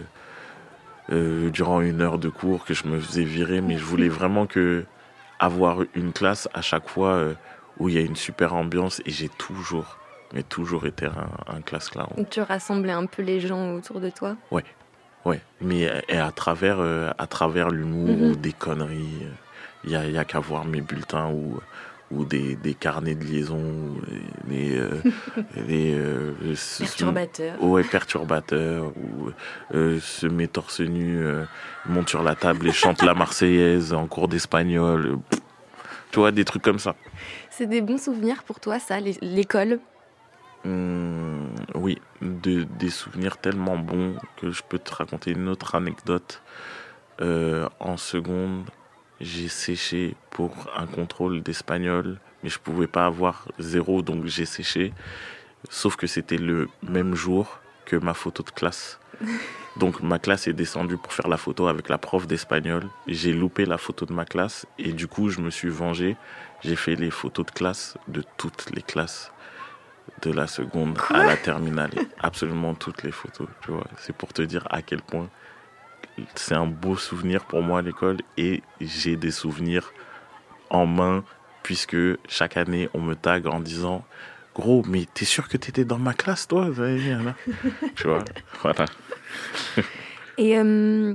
euh, 1.12 1.48
durant 1.50 1.80
une 1.82 2.00
heure 2.00 2.18
de 2.18 2.28
cours, 2.28 2.64
que 2.64 2.74
je 2.74 2.88
me 2.88 2.98
faisais 2.98 3.22
virer, 3.22 3.60
mais 3.60 3.78
je 3.78 3.84
voulais 3.84 4.08
vraiment 4.08 4.46
que 4.48 4.84
avoir 5.38 5.82
une 5.94 6.12
classe 6.12 6.48
à 6.52 6.62
chaque 6.62 6.88
fois 6.88 7.22
où 7.78 7.88
il 7.88 7.94
y 7.94 7.98
a 7.98 8.00
une 8.00 8.16
super 8.16 8.56
ambiance 8.56 9.00
et 9.06 9.10
j'ai 9.12 9.28
toujours, 9.28 9.98
mais 10.34 10.42
toujours 10.42 10.86
été 10.86 11.06
un, 11.06 11.28
un 11.46 11.60
classe 11.62 11.88
clown. 11.90 12.08
Tu 12.30 12.40
rassemblais 12.40 12.92
un 12.92 13.06
peu 13.06 13.22
les 13.22 13.40
gens 13.40 13.74
autour 13.74 14.00
de 14.00 14.10
toi? 14.10 14.36
Ouais, 15.24 15.40
mais 15.60 15.88
euh, 15.90 16.00
et 16.08 16.18
à 16.18 16.30
travers, 16.30 16.78
euh, 16.78 17.10
à 17.18 17.26
travers 17.26 17.70
l'humour 17.70 18.16
Mhm. 18.16 18.30
ou 18.30 18.36
des 18.36 18.52
conneries, 18.52 19.26
il 19.84 19.90
y 19.90 19.96
a, 19.96 20.06
y 20.08 20.16
a 20.18 20.24
qu'à 20.24 20.38
voir 20.38 20.64
mes 20.64 20.80
bulletins 20.80 21.30
ou, 21.32 21.58
ou 22.12 22.24
des, 22.24 22.54
des 22.54 22.74
carnets 22.74 23.16
de 23.16 23.24
liaison, 23.24 23.96
des, 24.44 24.76
euh, 24.78 25.00
des, 25.66 25.94
euh, 25.94 26.32
ce- 26.54 26.84
ce- 26.84 26.84
Perturbateur. 26.84 27.60
Ouais, 27.60 27.82
perturbateur, 27.82 28.92
ou 28.96 29.30
euh, 29.74 29.98
se 29.98 30.28
met 30.28 30.46
torse 30.46 30.78
nu, 30.80 31.18
euh, 31.18 31.44
monte 31.88 32.08
sur 32.08 32.22
la 32.22 32.36
table 32.36 32.68
et 32.68 32.72
chante 32.72 33.02
la 33.02 33.14
Marseillaise 33.14 33.92
en 33.94 34.06
cours 34.06 34.28
d'espagnol. 34.28 35.06
euh, 35.06 35.36
Tu 36.12 36.20
vois, 36.20 36.30
des 36.30 36.44
trucs 36.44 36.62
comme 36.62 36.78
ça. 36.78 36.94
C'est 37.50 37.66
des 37.66 37.80
bons 37.82 37.98
souvenirs 38.00 38.44
pour 38.44 38.60
toi, 38.60 38.78
ça, 38.78 39.00
l'é- 39.00 39.18
l'école? 39.22 39.80
Hum, 40.64 41.54
oui, 41.74 41.98
de- 42.22 42.64
des 42.64 42.90
souvenirs 42.90 43.38
tellement 43.38 43.78
bons 43.78 44.16
que 44.36 44.50
je 44.50 44.62
peux 44.68 44.78
te 44.78 44.94
raconter 44.94 45.30
une 45.32 45.48
autre 45.48 45.74
anecdote. 45.76 46.42
Euh, 47.20 47.68
en 47.80 47.96
seconde, 47.96 48.64
j'ai 49.20 49.48
séché 49.48 50.16
pour 50.30 50.52
un 50.76 50.86
contrôle 50.86 51.42
d'espagnol, 51.42 52.18
mais 52.42 52.50
je 52.50 52.58
pouvais 52.58 52.88
pas 52.88 53.06
avoir 53.06 53.48
zéro, 53.58 54.02
donc 54.02 54.26
j'ai 54.26 54.46
séché. 54.46 54.92
Sauf 55.70 55.96
que 55.96 56.06
c'était 56.06 56.38
le 56.38 56.68
même 56.82 57.14
jour 57.14 57.60
que 57.86 57.96
ma 57.96 58.14
photo 58.14 58.42
de 58.42 58.50
classe. 58.50 58.98
Donc 59.78 60.00
ma 60.02 60.18
classe 60.18 60.46
est 60.48 60.54
descendue 60.54 60.96
pour 60.96 61.12
faire 61.12 61.28
la 61.28 61.36
photo 61.36 61.66
avec 61.68 61.88
la 61.90 61.98
prof 61.98 62.26
d'espagnol. 62.26 62.88
J'ai 63.06 63.32
loupé 63.34 63.66
la 63.66 63.78
photo 63.78 64.06
de 64.06 64.12
ma 64.14 64.24
classe 64.24 64.66
et 64.78 64.92
du 64.92 65.06
coup 65.06 65.28
je 65.30 65.40
me 65.40 65.50
suis 65.50 65.68
vengé. 65.68 66.16
J'ai 66.62 66.76
fait 66.76 66.96
les 66.96 67.10
photos 67.10 67.46
de 67.46 67.50
classe 67.50 67.98
de 68.08 68.22
toutes 68.38 68.70
les 68.74 68.82
classes 68.82 69.32
de 70.22 70.32
la 70.32 70.46
seconde 70.46 70.98
à 71.10 71.24
la 71.24 71.36
terminale. 71.36 71.90
Absolument 72.18 72.74
toutes 72.74 73.02
les 73.02 73.12
photos, 73.12 73.48
tu 73.62 73.70
vois. 73.70 73.86
C'est 73.98 74.14
pour 74.14 74.32
te 74.32 74.42
dire 74.42 74.66
à 74.70 74.82
quel 74.82 75.02
point 75.02 75.28
c'est 76.34 76.54
un 76.54 76.66
beau 76.66 76.96
souvenir 76.96 77.44
pour 77.44 77.62
moi 77.62 77.80
à 77.80 77.82
l'école 77.82 78.18
et 78.38 78.62
j'ai 78.80 79.16
des 79.16 79.30
souvenirs 79.30 79.92
en 80.70 80.86
main 80.86 81.24
puisque 81.62 81.96
chaque 82.28 82.56
année 82.56 82.88
on 82.94 83.00
me 83.00 83.14
tag 83.14 83.46
en 83.46 83.60
disant 83.60 84.04
Gros, 84.54 84.82
mais 84.88 85.04
t'es 85.12 85.26
sûr 85.26 85.48
que 85.48 85.58
t'étais 85.58 85.84
dans 85.84 85.98
ma 85.98 86.14
classe, 86.14 86.48
toi 86.48 86.70
Tu 87.94 88.06
vois, 88.06 88.24
voilà. 88.62 88.86
Et 90.38 90.58
euh, 90.58 91.14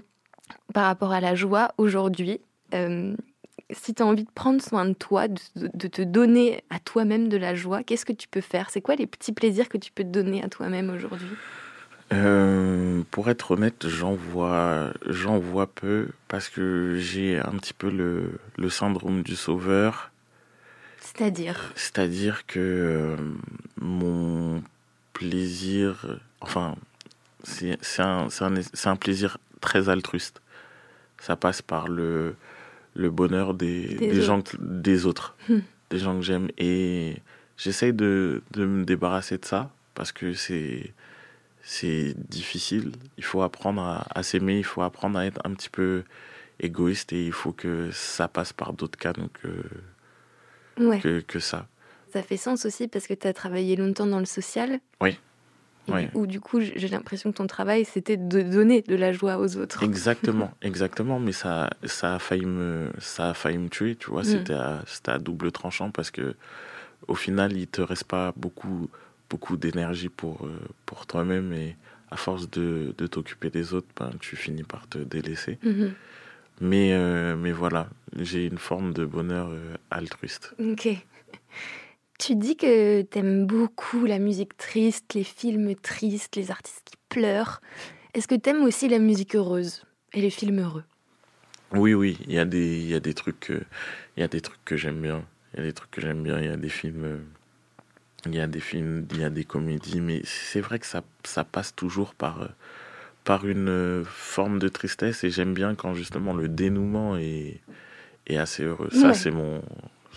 par 0.75 0.86
rapport 0.86 1.12
à 1.12 1.21
la 1.21 1.34
joie, 1.34 1.73
aujourd'hui, 1.80 2.39
euh, 2.75 3.15
si 3.71 3.93
tu 3.93 4.03
as 4.03 4.05
envie 4.05 4.23
de 4.23 4.31
prendre 4.31 4.62
soin 4.62 4.86
de 4.86 4.93
toi, 4.93 5.27
de, 5.27 5.39
de 5.55 5.88
te 5.88 6.01
donner 6.01 6.63
à 6.69 6.79
toi-même 6.79 7.29
de 7.29 7.38
la 7.38 7.55
joie, 7.55 7.84
qu'est-ce 7.84 8.05
que 8.05 8.13
tu 8.13 8.27
peux 8.27 8.41
faire? 8.41 8.69
C'est 8.69 8.81
quoi 8.81 8.95
les 8.95 9.07
petits 9.07 9.31
plaisirs 9.31 9.69
que 9.69 9.77
tu 9.77 9.91
peux 9.91 10.03
te 10.03 10.10
donner 10.10 10.43
à 10.43 10.49
toi-même 10.49 10.89
aujourd'hui? 10.89 11.29
Euh, 12.13 13.03
pour 13.10 13.29
être 13.29 13.51
honnête, 13.51 13.88
j'en 13.88 14.13
vois, 14.13 14.91
j'en 15.07 15.39
vois 15.39 15.67
peu 15.67 16.10
parce 16.27 16.49
que 16.49 16.97
j'ai 16.97 17.39
un 17.39 17.53
petit 17.57 17.73
peu 17.73 17.89
le, 17.89 18.39
le 18.57 18.69
syndrome 18.69 19.23
du 19.23 19.36
sauveur. 19.36 20.12
C'est-à-dire? 20.99 21.71
C'est-à-dire 21.75 22.45
que 22.47 22.60
euh, 22.60 23.15
mon 23.79 24.62
plaisir, 25.13 26.19
enfin, 26.41 26.75
c'est 27.43 27.77
c'est 27.81 28.01
un, 28.01 28.29
c'est 28.29 28.43
un, 28.43 28.53
c'est 28.73 28.89
un 28.89 28.95
plaisir 28.97 29.38
très 29.62 29.88
altruiste. 29.88 30.41
Ça 31.19 31.36
passe 31.36 31.62
par 31.62 31.88
le, 31.88 32.36
le 32.95 33.10
bonheur 33.10 33.54
des, 33.54 33.95
Des 33.95 34.08
des 34.08 34.21
gens, 34.21 34.39
autres. 34.39 34.58
que- 34.58 34.62
des 34.62 35.06
autres, 35.06 35.36
Hmm. 35.49 35.60
des 35.89 35.99
gens 35.99 36.15
que 36.17 36.21
j'aime. 36.23 36.49
Et 36.58 37.15
j'essaye 37.58 37.93
de, 37.93 38.41
de 38.51 38.65
me 38.65 38.84
débarrasser 38.86 39.38
de 39.38 39.45
ça 39.45 39.71
parce 39.95 40.12
que 40.12 40.34
c'est 40.34 40.93
c'est 41.63 42.15
difficile. 42.30 42.91
Il 43.17 43.23
faut 43.23 43.43
apprendre 43.43 43.82
à, 43.84 44.08
à 44.15 44.23
s'aimer, 44.23 44.58
il 44.58 44.63
faut 44.65 44.82
apprendre 44.82 45.19
à 45.19 45.25
être 45.25 45.39
un 45.45 45.54
petit 45.54 45.69
peu 45.69 46.04
égoïste 46.60 47.13
et 47.13 47.25
il 47.27 47.32
faut 47.32 47.51
que 47.51 47.89
ça 47.91 48.27
passe 48.27 48.51
par 48.51 48.73
d'autres 48.73 48.97
canaux 48.97 49.30
que, 49.41 50.84
Ouais, 50.84 50.99
que, 50.99 51.19
que 51.19 51.39
ça. 51.39 51.67
ça 52.13 52.23
fait 52.23 52.38
sens 52.38 52.65
aussi 52.65 52.88
parce 52.88 53.06
que 53.08 53.13
tu 53.13 53.27
as 53.27 53.34
travaillé 53.34 53.75
longtemps 53.75 54.08
dans 54.08 54.19
le 54.19 54.25
social. 54.25 54.80
Oui. 55.01 55.17
Et 55.88 55.91
Ouais. 55.91 56.10
Où 56.13 56.28
du 56.28 56.39
coup, 56.39 56.62
j'ai 56.62 56.88
l'impression 56.88 57.32
que 57.32 57.38
ton 57.38 57.48
travail, 57.48 57.86
c'était 57.86 58.17
de 58.17 58.41
donner 58.41 58.82
de 58.82 58.96
la 58.96 59.12
joie 59.12 59.38
aux 59.38 59.58
autres. 59.58 59.84
Exactement, 59.84 60.52
exactement, 60.62 61.20
mais 61.20 61.32
ça, 61.32 61.70
ça 61.86 62.15
a 62.15 62.20
failli 62.20 62.46
me, 62.46 62.91
ça 63.00 63.30
a 63.30 63.34
failli 63.34 63.58
me 63.58 63.70
tuer, 63.70 63.96
tu 63.96 64.12
vois. 64.12 64.22
Mm. 64.22 64.84
C'était 64.86 65.12
à, 65.12 65.20
double 65.20 65.52
tranchant 65.52 65.89
parce 65.89 66.12
que, 66.12 66.36
au 67.08 67.15
final, 67.15 67.54
il 67.54 67.67
te 67.67 67.82
reste 67.82 68.04
pas 68.04 68.32
beaucoup, 68.36 68.89
beaucoup 69.30 69.58
d'énergie 69.58 70.10
pour, 70.10 70.46
euh, 70.46 70.60
pour 70.86 71.08
toi-même 71.08 71.52
et 71.52 71.76
à 72.12 72.17
force 72.17 72.50
de, 72.50 72.94
de 72.98 73.08
t'occuper 73.08 73.50
des 73.50 73.74
autres, 73.74 73.88
ben, 73.98 74.12
tu 74.20 74.36
finis 74.36 74.63
par 74.63 74.88
te 74.88 75.00
délaisser. 75.00 75.58
Mhm. 75.63 75.94
Mais, 76.60 76.94
euh, 76.94 77.36
mais 77.36 77.52
voilà, 77.52 77.88
j'ai 78.20 78.46
une 78.46 78.60
forme 78.60 78.94
de 78.94 79.04
bonheur 79.04 79.48
euh, 79.50 79.76
altruiste. 79.89 80.54
Ok. 80.60 80.89
Tu 82.21 82.36
dis 82.36 82.55
que 82.55 83.01
t'aimes 83.01 83.47
beaucoup 83.47 84.05
la 84.05 84.19
musique 84.19 84.55
triste, 84.55 85.15
les 85.15 85.23
films 85.23 85.73
tristes, 85.73 86.36
les 86.36 86.51
artistes 86.51 86.84
qui 86.86 86.93
pleurent. 87.10 87.62
Est-ce 88.13 88.27
que 88.27 88.36
t'aimes 88.36 88.62
aussi 88.62 88.88
la 88.88 88.99
musique 88.99 89.36
heureuse 89.36 89.86
et 90.13 90.21
les 90.21 90.29
films 90.29 90.60
heureux? 90.60 90.84
Oui, 91.71 91.95
oui, 91.95 92.19
il 92.27 92.34
y 92.34 92.38
a 92.38 92.45
des, 92.45 92.77
y 92.79 92.93
a 92.93 92.99
des 92.99 93.15
trucs, 93.15 93.39
que- 93.39 93.63
il 94.15 94.19
y 94.19 94.23
a 94.23 94.27
des 94.27 94.39
trucs 94.39 94.63
que 94.65 94.77
j'aime 94.77 95.01
bien. 95.01 95.25
Il 95.53 95.62
y 95.62 95.63
a 95.63 95.65
des 95.65 95.73
trucs 95.73 95.89
que 95.89 95.99
j'aime 95.99 96.21
bien. 96.21 96.38
Il 96.38 96.45
y 96.45 96.49
a 96.49 96.57
des 96.57 96.69
films, 96.69 97.05
euh, 97.05 97.17
il 98.27 98.36
y 98.36 98.39
a 98.39 98.45
des 98.45 98.60
films, 98.60 99.07
il 99.13 99.19
y 99.19 99.23
a 99.23 99.31
des 99.31 99.43
comédies, 99.43 99.99
mais 99.99 100.21
c'est 100.23 100.62
vrai 100.62 100.77
que 100.77 100.86
ça, 100.86 101.01
ça 101.23 101.43
passe 101.43 101.75
toujours 101.75 102.13
par, 102.13 102.43
euh, 102.43 102.47
par 103.23 103.47
une 103.47 103.67
euh, 103.67 104.03
forme 104.05 104.60
de 104.60 104.67
tristesse. 104.67 105.23
Et 105.23 105.31
j'aime 105.31 105.55
bien 105.55 105.73
quand 105.73 105.95
justement 105.95 106.34
le 106.34 106.47
dénouement 106.49 107.17
est, 107.17 107.62
est 108.27 108.38
assez 108.38 108.63
heureux. 108.63 108.89
Ça, 108.91 109.15
c'est 109.15 109.31
mon, 109.31 109.63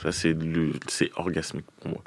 ça 0.04 0.12
c'est 0.88 1.10
orgasmique 1.16 1.66
pour 1.80 1.90
moi. 1.90 2.00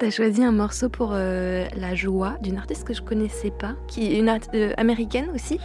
T'as 0.00 0.10
choisi 0.10 0.42
un 0.42 0.50
morceau 0.50 0.88
pour 0.88 1.12
euh, 1.14 1.66
La 1.76 1.94
Joie 1.94 2.34
d'une 2.42 2.56
artiste 2.58 2.84
que 2.84 2.92
je 2.92 3.00
connaissais 3.00 3.52
pas, 3.52 3.76
qui 3.86 4.12
est 4.12 4.18
une 4.18 4.28
art- 4.28 4.40
euh, 4.52 4.72
américaine 4.76 5.26
aussi, 5.32 5.60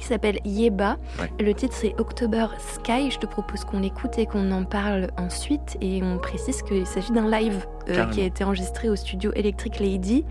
qui 0.00 0.06
s'appelle 0.06 0.40
Yeba. 0.44 0.96
Le 1.38 1.52
titre 1.54 1.74
c'est 1.74 1.94
October 1.96 2.46
Sky. 2.58 3.12
Je 3.12 3.18
te 3.20 3.26
propose 3.26 3.64
qu'on 3.64 3.78
l'écoute 3.78 4.18
et 4.18 4.26
qu'on 4.26 4.50
en 4.50 4.64
parle 4.64 5.08
ensuite. 5.16 5.76
Et 5.80 6.02
on 6.02 6.18
précise 6.18 6.62
qu'il 6.62 6.86
s'agit 6.86 7.12
d'un 7.12 7.30
live 7.30 7.64
euh, 7.88 8.04
qui 8.06 8.20
a 8.20 8.24
été 8.24 8.42
enregistré 8.42 8.90
au 8.90 8.96
studio 8.96 9.30
Electric 9.36 9.78
Lady 9.78 10.24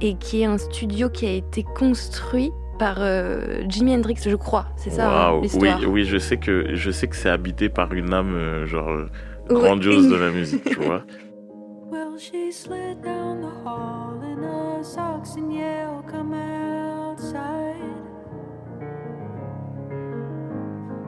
et 0.00 0.16
qui 0.16 0.42
est 0.42 0.46
un 0.46 0.58
studio 0.58 1.08
qui 1.08 1.26
a 1.26 1.32
été 1.32 1.62
construit 1.62 2.50
par 2.80 2.98
Jimi 3.68 3.94
Hendrix, 3.94 4.16
je 4.26 4.34
crois. 4.36 4.66
C'est 4.76 4.90
ça 4.90 5.28
hein, 5.30 5.40
oui, 5.54 5.70
oui, 5.86 6.04
je 6.04 6.18
sais 6.18 6.36
que, 6.36 6.74
je 6.74 6.90
sais 6.90 7.06
que 7.06 7.14
c'est 7.16 7.28
habité 7.30 7.68
par 7.68 7.92
une 7.92 8.12
âme 8.12 8.64
genre. 8.66 9.06
Grandiose 9.48 10.08
de 10.08 10.16
la 10.16 10.30
musique, 10.30 10.64
tu 10.64 10.80
vois. 10.80 11.02
Well, 11.90 12.18
she 12.18 12.52
slid 12.52 13.02
down 13.02 13.40
the 13.40 13.48
hall 13.48 14.20
in 14.22 14.42
her 14.42 14.84
socks 14.84 15.36
and 15.36 15.50
yelled, 15.50 16.06
Come 16.06 16.34
outside. 16.34 17.80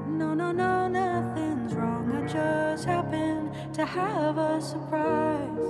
No, 0.08 0.32
no, 0.32 0.52
no, 0.52 0.88
nothing's 0.88 1.74
wrong. 1.74 2.10
I 2.10 2.26
just 2.26 2.86
happened 2.86 3.52
to 3.74 3.84
have 3.84 4.38
a 4.38 4.58
surprise. 4.60 5.66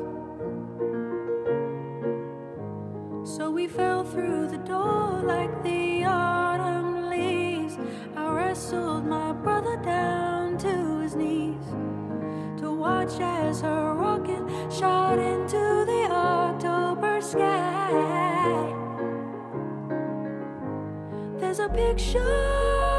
So 3.25 3.51
we 3.51 3.67
fell 3.67 4.05
through 4.05 4.49
the 4.49 4.59
door 4.59 5.23
like 5.25 5.63
the 5.65 6.05
autumn 6.05 7.11
leaves. 7.11 7.77
I 8.17 8.31
wrestled 8.33 9.07
my 9.07 9.33
brother 9.33 9.77
down 9.79 10.57
to 10.59 11.01
his 11.01 11.17
knees 11.17 11.65
watch 12.81 13.21
as 13.21 13.61
her 13.61 13.93
rocket 13.93 14.43
shot 14.73 15.19
into 15.19 15.85
the 15.85 16.09
October 16.11 17.21
sky. 17.21 18.73
There's 21.39 21.59
a 21.59 21.69
picture 21.69 22.90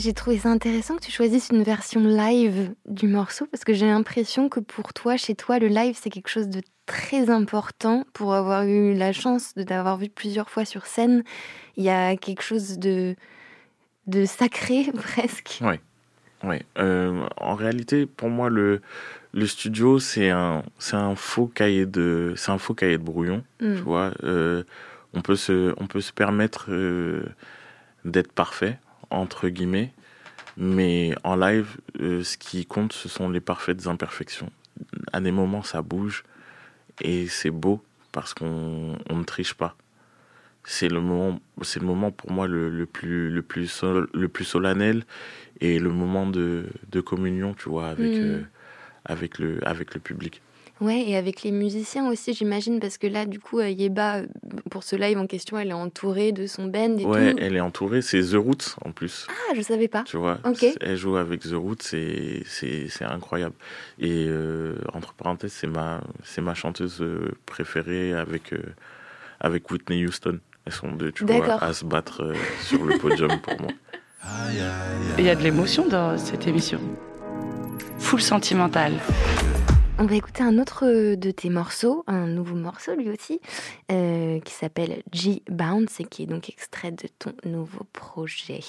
J'ai 0.00 0.14
trouvé 0.14 0.38
ça 0.38 0.48
intéressant 0.48 0.96
que 0.96 1.02
tu 1.02 1.10
choisisses 1.10 1.50
une 1.50 1.62
version 1.62 2.00
live 2.00 2.74
du 2.86 3.06
morceau 3.06 3.46
parce 3.50 3.64
que 3.64 3.74
j'ai 3.74 3.84
l'impression 3.86 4.48
que 4.48 4.58
pour 4.58 4.94
toi, 4.94 5.18
chez 5.18 5.34
toi, 5.34 5.58
le 5.58 5.66
live, 5.66 5.94
c'est 6.00 6.08
quelque 6.08 6.30
chose 6.30 6.48
de 6.48 6.62
très 6.86 7.28
important 7.28 8.06
pour 8.14 8.32
avoir 8.32 8.64
eu 8.64 8.94
la 8.94 9.12
chance 9.12 9.52
de 9.54 9.62
t'avoir 9.62 9.98
vu 9.98 10.08
plusieurs 10.08 10.48
fois 10.48 10.64
sur 10.64 10.86
scène. 10.86 11.22
Il 11.76 11.84
y 11.84 11.90
a 11.90 12.16
quelque 12.16 12.40
chose 12.40 12.78
de, 12.78 13.14
de 14.06 14.24
sacré 14.24 14.86
presque. 14.94 15.58
Oui. 15.60 15.74
Oui. 16.44 16.56
Euh, 16.78 17.26
en 17.36 17.54
réalité, 17.54 18.06
pour 18.06 18.30
moi, 18.30 18.48
le, 18.48 18.80
le 19.34 19.46
studio, 19.46 19.98
c'est 19.98 20.30
un, 20.30 20.62
c'est 20.78 20.96
un 20.96 21.14
faux 21.14 21.46
cahier 21.46 21.84
de, 21.84 22.32
c'est 22.36 22.52
un 22.52 22.58
faux 22.58 22.72
cahier 22.72 22.96
de 22.96 23.02
brouillon. 23.02 23.44
Mm. 23.60 23.74
Tu 23.76 23.82
vois, 23.82 24.12
Euh, 24.22 24.62
on 25.12 25.20
peut 25.20 25.36
se, 25.36 25.74
on 25.76 25.86
peut 25.86 26.00
se 26.00 26.12
permettre 26.12 26.70
euh, 26.70 27.22
d'être 28.06 28.32
parfait 28.32 28.78
entre 29.10 29.48
guillemets, 29.48 29.92
mais 30.56 31.14
en 31.24 31.36
live, 31.36 31.76
euh, 32.00 32.22
ce 32.22 32.36
qui 32.36 32.66
compte, 32.66 32.92
ce 32.92 33.08
sont 33.08 33.28
les 33.28 33.40
parfaites 33.40 33.86
imperfections. 33.86 34.50
À 35.12 35.20
des 35.20 35.32
moments, 35.32 35.62
ça 35.62 35.82
bouge 35.82 36.24
et 37.00 37.26
c'est 37.28 37.50
beau 37.50 37.82
parce 38.12 38.34
qu'on 38.34 38.96
on 39.08 39.16
ne 39.16 39.24
triche 39.24 39.54
pas. 39.54 39.76
C'est 40.64 40.88
le 40.88 41.00
moment, 41.00 41.40
c'est 41.62 41.80
le 41.80 41.86
moment 41.86 42.10
pour 42.10 42.30
moi 42.32 42.46
le, 42.46 42.68
le 42.68 42.86
plus, 42.86 43.30
le 43.30 43.42
plus, 43.42 43.66
sol- 43.66 44.08
le 44.12 44.28
plus 44.28 44.44
solennel 44.44 45.04
et 45.60 45.78
le 45.78 45.90
moment 45.90 46.26
de, 46.26 46.66
de 46.90 47.00
communion, 47.00 47.54
tu 47.54 47.68
vois, 47.68 47.88
avec, 47.88 48.12
Mm. 48.12 48.24
euh, 48.24 48.40
avec 49.06 49.38
le, 49.38 49.58
avec 49.66 49.94
le 49.94 50.00
public. 50.00 50.42
Ouais, 50.80 51.04
et 51.06 51.16
avec 51.16 51.42
les 51.42 51.50
musiciens 51.50 52.08
aussi, 52.10 52.32
j'imagine, 52.32 52.80
parce 52.80 52.96
que 52.96 53.06
là, 53.06 53.26
du 53.26 53.38
coup, 53.38 53.58
euh, 53.58 53.68
Yeba, 53.68 54.16
euh, 54.20 54.26
pour 54.70 54.82
ce 54.82 54.96
live 54.96 55.18
en 55.18 55.26
question, 55.26 55.58
elle 55.58 55.68
est 55.68 55.74
entourée 55.74 56.32
de 56.32 56.46
son 56.46 56.64
band 56.68 56.96
et 56.96 57.04
Ouais, 57.04 57.32
tout. 57.32 57.38
elle 57.42 57.54
est 57.56 57.60
entourée, 57.60 58.00
c'est 58.00 58.22
The 58.22 58.34
Roots 58.36 58.76
en 58.84 58.90
plus. 58.92 59.26
Ah, 59.28 59.54
je 59.54 59.60
savais 59.60 59.88
pas. 59.88 60.04
Tu 60.04 60.16
vois, 60.16 60.38
Ok. 60.44 60.64
elle 60.80 60.96
joue 60.96 61.16
avec 61.16 61.40
The 61.42 61.52
Roots, 61.52 61.82
c'est 61.82 62.42
c'est 62.46 62.86
c'est 62.88 63.04
incroyable. 63.04 63.54
Et 63.98 64.24
euh, 64.26 64.76
entre 64.94 65.12
parenthèses, 65.12 65.52
c'est 65.52 65.66
ma 65.66 66.00
c'est 66.24 66.40
ma 66.40 66.54
chanteuse 66.54 67.04
préférée 67.44 68.14
avec 68.14 68.54
euh, 68.54 68.62
avec 69.40 69.70
Whitney 69.70 70.06
Houston. 70.06 70.38
Elles 70.66 70.72
sont 70.72 70.92
deux, 70.92 71.12
tu 71.12 71.24
vois, 71.24 71.62
à 71.62 71.72
se 71.74 71.84
battre 71.84 72.22
euh, 72.22 72.34
sur 72.62 72.84
le 72.84 72.96
podium 72.98 73.38
pour 73.40 73.60
moi. 73.60 73.70
Il 75.18 75.24
y 75.24 75.28
a 75.30 75.34
de 75.34 75.42
l'émotion 75.42 75.86
dans 75.88 76.16
cette 76.16 76.46
émission. 76.46 76.80
Full 77.98 78.20
sentimental. 78.22 78.92
On 80.02 80.06
va 80.06 80.14
écouter 80.14 80.42
un 80.42 80.58
autre 80.58 80.86
euh, 80.86 81.14
de 81.14 81.30
tes 81.30 81.50
morceaux, 81.50 82.04
un 82.06 82.26
nouveau 82.26 82.54
morceau 82.54 82.94
lui 82.94 83.10
aussi, 83.10 83.38
euh, 83.92 84.40
qui 84.40 84.54
s'appelle 84.54 85.02
G-Bounce 85.12 86.00
et 86.00 86.04
qui 86.04 86.22
est 86.22 86.26
donc 86.26 86.48
extrait 86.48 86.90
de 86.90 87.06
ton 87.18 87.34
nouveau 87.44 87.84
projet. 87.92 88.60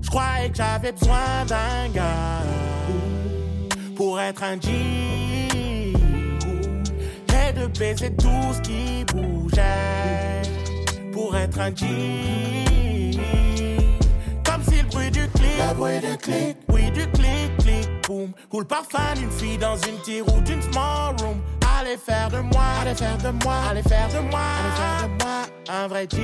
Je 0.00 0.08
croyais 0.08 0.48
que 0.48 0.56
j'avais 0.56 0.92
besoin 0.92 1.44
d'un 1.46 1.88
gars 1.94 2.40
pour 3.96 4.18
être 4.18 4.44
un 4.44 4.58
G 4.58 5.79
de 7.60 7.66
baiser 7.78 8.10
tout 8.16 8.54
ce 8.54 8.60
qui 8.62 9.04
bougeait 9.04 10.42
pour 11.12 11.36
être 11.36 11.60
un 11.60 11.74
G. 11.74 13.16
Comme 14.44 14.62
si 14.64 14.82
le 14.82 14.88
bruit 14.88 15.10
du 15.10 15.28
clic, 15.28 15.58
le 15.68 15.74
bruit 15.74 16.00
du 16.00 16.16
clic, 16.16 16.56
oui 16.68 16.90
du 16.90 17.06
clic, 17.10 17.56
clic, 17.58 17.88
boum, 18.06 18.32
coule 18.50 18.66
parfum 18.66 19.14
d'une 19.16 19.30
fille 19.30 19.58
dans 19.58 19.76
une 19.76 19.96
petite 19.98 20.22
ou 20.28 20.40
d'une 20.40 20.62
small 20.62 21.14
room. 21.20 21.40
Allez 21.78 21.98
faire 21.98 22.30
de 22.30 22.38
moi, 22.38 22.64
allez 22.80 22.94
faire 22.94 23.18
de 23.18 23.30
moi, 23.44 23.56
allez 23.70 23.82
faire 23.82 24.08
de 24.08 24.20
moi, 24.30 24.40
allez 24.58 24.76
faire 24.76 25.08
de 25.08 25.24
moi 25.24 25.46
un 25.68 25.86
vrai 25.86 26.08
G. 26.10 26.16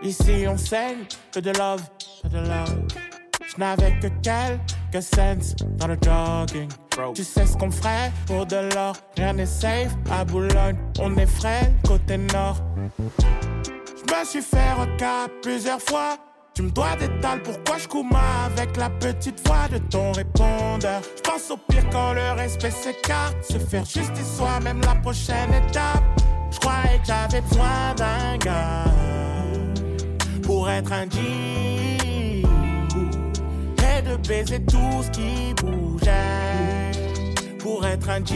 Ici 0.00 0.46
on 0.46 0.56
saigne 0.56 1.04
que 1.32 1.40
de 1.40 1.50
love, 1.50 1.82
que 2.22 2.28
de 2.28 2.38
love. 2.38 2.78
Je 3.50 3.58
n'avais 3.58 3.98
que 3.98 4.06
quelques 4.90 5.04
cents 5.04 5.54
dans 5.78 5.86
le 5.86 5.96
jogging. 6.02 6.68
Tu 7.14 7.24
sais 7.24 7.46
ce 7.46 7.56
qu'on 7.56 7.70
ferait 7.70 8.12
pour 8.26 8.46
de 8.46 8.74
l'or. 8.74 8.96
Rien 9.16 9.32
n'est 9.32 9.46
safe 9.46 9.94
à 10.10 10.24
Boulogne. 10.24 10.76
On 11.00 11.16
est 11.16 11.26
frais 11.26 11.72
côté 11.86 12.18
nord. 12.18 12.56
Je 12.98 14.14
me 14.14 14.24
suis 14.24 14.42
fait 14.42 14.72
recap 14.72 15.30
plusieurs 15.42 15.80
fois. 15.80 16.16
Tu 16.54 16.62
me 16.62 16.70
dois 16.70 16.96
des 16.96 17.08
pourquoi 17.44 17.78
je 17.78 17.86
couma 17.86 18.46
avec 18.46 18.76
la 18.76 18.90
petite 18.90 19.46
voix 19.46 19.68
de 19.70 19.78
ton 19.78 20.10
répondeur? 20.10 21.00
Je 21.16 21.22
pense 21.22 21.50
au 21.52 21.56
pire 21.56 21.84
quand 21.92 22.14
le 22.14 22.32
respect 22.32 22.72
s'écarte 22.72 23.36
Se 23.44 23.58
faire 23.58 23.84
justice 23.84 24.36
soi-même 24.36 24.80
la 24.80 24.96
prochaine 24.96 25.50
étape 25.54 26.02
Je 26.50 26.58
croyais 26.58 26.98
que 26.98 27.06
j'avais 27.06 27.42
besoin 27.42 27.94
d'un 27.96 28.36
gars 28.38 28.90
Pour 30.42 30.68
être 30.68 30.90
un 30.90 31.04
Et 31.04 31.67
de 34.08 34.16
baiser 34.28 34.60
tout 34.64 35.02
ce 35.02 35.10
qui 35.10 35.54
bougeait 35.62 36.90
Pour 37.58 37.84
être 37.86 38.08
un 38.08 38.24
G 38.24 38.34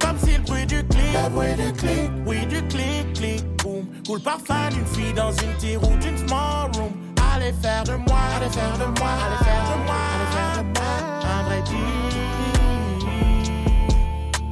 comme 0.00 0.18
si 0.18 0.36
le 0.36 0.42
bruit 0.42 0.66
du 0.66 0.84
clic, 0.86 1.14
le 1.14 1.30
bruit 1.30 1.54
du 1.54 1.72
clic, 1.72 2.10
oui 2.26 2.46
du 2.46 2.62
clic, 2.68 3.12
clic, 3.14 3.44
boum, 3.62 3.86
coule 4.06 4.20
parfum 4.20 4.68
d'une 4.70 4.84
fille 4.86 5.14
dans 5.14 5.30
une 5.32 5.52
petite 5.54 5.78
ou 5.78 5.96
d'une 5.98 6.18
small 6.28 6.70
room. 6.74 6.92
Allez 7.34 7.52
faire 7.62 7.84
de 7.84 7.92
moi, 7.92 8.18
allez 8.36 8.50
faire 8.50 8.74
de 8.78 8.84
moi, 9.00 9.08
allez 9.24 9.44
faire 9.44 9.64
de 9.64 9.76
moi, 9.86 9.96
allez 10.14 10.28
faire 10.36 10.52
de 10.58 10.64
moi 10.78 10.92
un 11.24 11.42
vrai 11.44 11.62
G. 11.64 11.72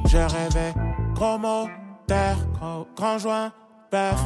Je 0.09 0.17
rêvais 0.17 0.73
gros 1.13 1.37
moteur, 1.37 2.35
gros- 2.59 2.87
grand 2.95 3.17
joint, 3.19 3.51
bœuf, 3.91 4.19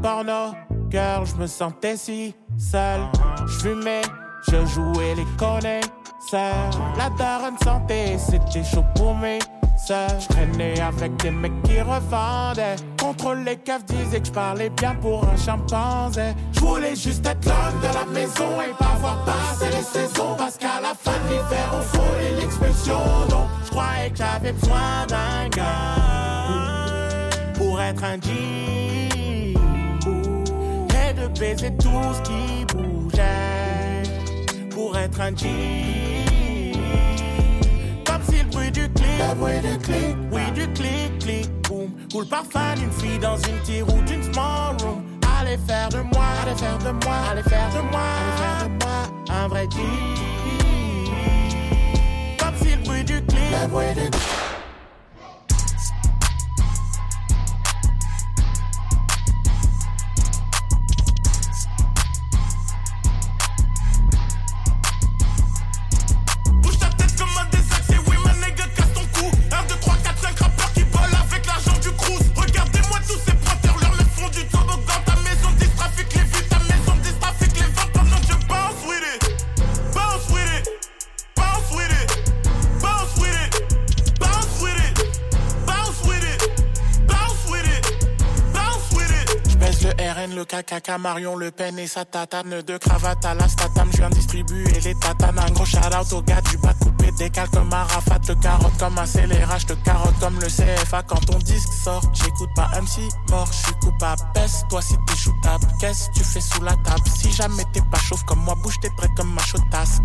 porno, 0.00 0.52
girl, 0.90 1.26
je 1.26 1.34
me 1.34 1.46
sentais 1.48 1.96
si 1.96 2.34
seul. 2.58 3.00
Je 3.46 3.58
fumais, 3.58 4.02
je 4.50 4.64
jouais 4.66 5.14
les 5.14 5.26
connaisseurs. 5.36 6.70
La 6.96 7.10
daronne 7.10 7.58
santé, 7.62 8.16
c'était 8.18 8.64
chaud 8.64 8.84
pour 8.94 9.14
mes 9.14 9.38
sœurs. 9.76 10.08
Je 10.20 10.82
avec 10.82 11.16
des 11.22 11.30
mecs 11.30 11.62
qui 11.62 11.80
revendaient. 11.80 12.76
Contrôle 13.00 13.40
les 13.44 13.56
caves 13.56 13.84
disaient 13.84 14.20
que 14.20 14.26
je 14.26 14.32
parlais 14.32 14.70
bien 14.70 14.94
pour 14.96 15.24
un 15.24 15.36
chimpanzé. 15.36 16.34
Je 16.52 16.60
voulais 16.60 16.96
juste 16.96 17.26
être 17.26 17.44
l'homme 17.46 17.80
de 17.80 17.94
la 17.94 18.04
maison 18.06 18.60
et 18.60 18.74
pas 18.78 18.96
voir 19.00 19.24
passer 19.24 19.70
les 19.70 19.82
saisons. 19.82 20.34
Parce 20.36 20.56
qu'à 20.56 20.80
la 20.82 20.94
fin 20.94 21.12
de 21.24 21.28
l'hiver, 21.30 21.72
on 21.72 21.82
frôlait 21.82 22.40
l'expulsion. 22.40 23.00
Donc, 23.30 23.48
je 23.64 23.70
croyais 23.70 24.10
que 24.10 24.16
j'avais 24.16 24.52
besoin 24.52 25.06
d'un 25.08 25.48
gars 25.48 27.28
pour 27.54 27.80
être 27.80 28.04
un 28.04 28.20
G. 28.20 29.07
Baiser 31.38 31.70
tout 31.76 31.88
ce 32.14 32.20
qui 32.22 32.64
bougeait 32.74 34.02
pour 34.70 34.98
être 34.98 35.20
un 35.20 35.36
G. 35.36 35.46
Comme 38.04 38.22
si 38.28 38.42
le 38.42 38.50
bruit 38.50 38.72
du 38.72 38.88
clic, 38.90 39.06
le 39.20 39.34
bruit 39.36 39.60
du 39.60 39.78
clic, 39.78 40.16
oui 40.32 40.50
du 40.52 40.66
clic, 40.72 41.18
clic, 41.20 41.48
boum, 41.68 41.92
coule 42.12 42.26
parfum 42.26 42.74
d'une 42.74 42.90
fille 42.90 43.20
dans 43.20 43.36
une 43.36 43.56
petite 43.58 44.06
d'une 44.06 44.32
small 44.32 44.76
room. 44.82 45.04
Allez 45.38 45.58
faire 45.58 45.88
de 45.90 45.98
moi, 46.12 46.24
allez 46.42 46.56
faire 46.56 46.78
de 46.78 46.90
moi, 47.04 47.14
allez 47.30 47.42
faire 47.44 47.68
de 47.70 47.80
moi, 47.88 48.00
allez 48.00 48.36
faire 48.42 48.64
de 48.64 48.84
moi 48.84 48.96
un 49.30 49.46
vrai 49.46 49.68
G. 49.70 49.78
Comme 52.36 52.54
si 52.60 52.76
le 52.76 52.82
bruit 52.82 53.04
du 53.04 53.22
clic, 53.26 53.38
le 53.62 53.68
bruit 53.68 53.94
du 53.94 54.10
clic. 54.10 54.47
KKK, 90.78 90.98
Marion 90.98 91.36
Le 91.36 91.50
Pen 91.50 91.78
et 91.78 91.86
sa 91.86 92.04
tatane 92.04 92.62
de 92.62 92.76
cravate 92.76 93.24
à 93.24 93.34
la 93.34 93.48
statam. 93.48 93.88
Je 93.92 93.98
viens 93.98 94.10
distribuer 94.10 94.80
les 94.84 94.94
tatanes. 94.94 95.38
Un 95.38 95.50
gros 95.50 95.64
shout 95.64 95.78
out 95.78 96.12
au 96.12 96.22
gars 96.22 96.40
du 96.42 96.56
bas 96.58 96.74
coupé 96.74 97.10
décale 97.12 97.48
comme 97.50 97.72
un 97.72 97.84
Rafa, 97.84 98.18
te 98.18 98.32
carotte 98.32 98.76
comme 98.78 98.98
un 98.98 99.06
scélérat, 99.06 99.58
je 99.58 99.66
te 99.66 99.72
carotte 99.84 100.18
comme 100.20 100.38
le 100.40 100.46
CFA 100.46 101.02
quand 101.02 101.24
ton 101.26 101.38
disque 101.38 101.72
sort. 101.72 102.02
J'écoute 102.12 102.50
pas 102.54 102.68
MC 102.80 103.08
mort, 103.30 103.48
je 103.50 103.66
suis 103.66 103.74
coupable. 103.80 104.22
Pèse 104.34 104.64
toi 104.68 104.82
si 104.82 104.94
t'es 105.06 105.16
shootable. 105.16 105.66
Qu'est-ce 105.80 106.08
que 106.08 106.14
tu 106.14 106.24
fais 106.24 106.40
sous 106.40 106.62
la 106.62 106.72
table? 106.72 107.02
Si 107.16 107.32
jamais 107.32 107.64
t'es 107.72 107.82
pas 107.90 107.98
chauve 107.98 108.24
comme 108.24 108.40
moi, 108.40 108.54
bouge 108.62 108.78
tes 108.80 108.90
traits 108.96 109.10
comme 109.16 109.32
ma 109.32 109.42
chotasse. 109.42 109.98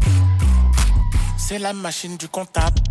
C'est 1.38 1.60
la 1.60 1.74
machine 1.74 2.18
du 2.18 2.28
comptable. 2.30 2.82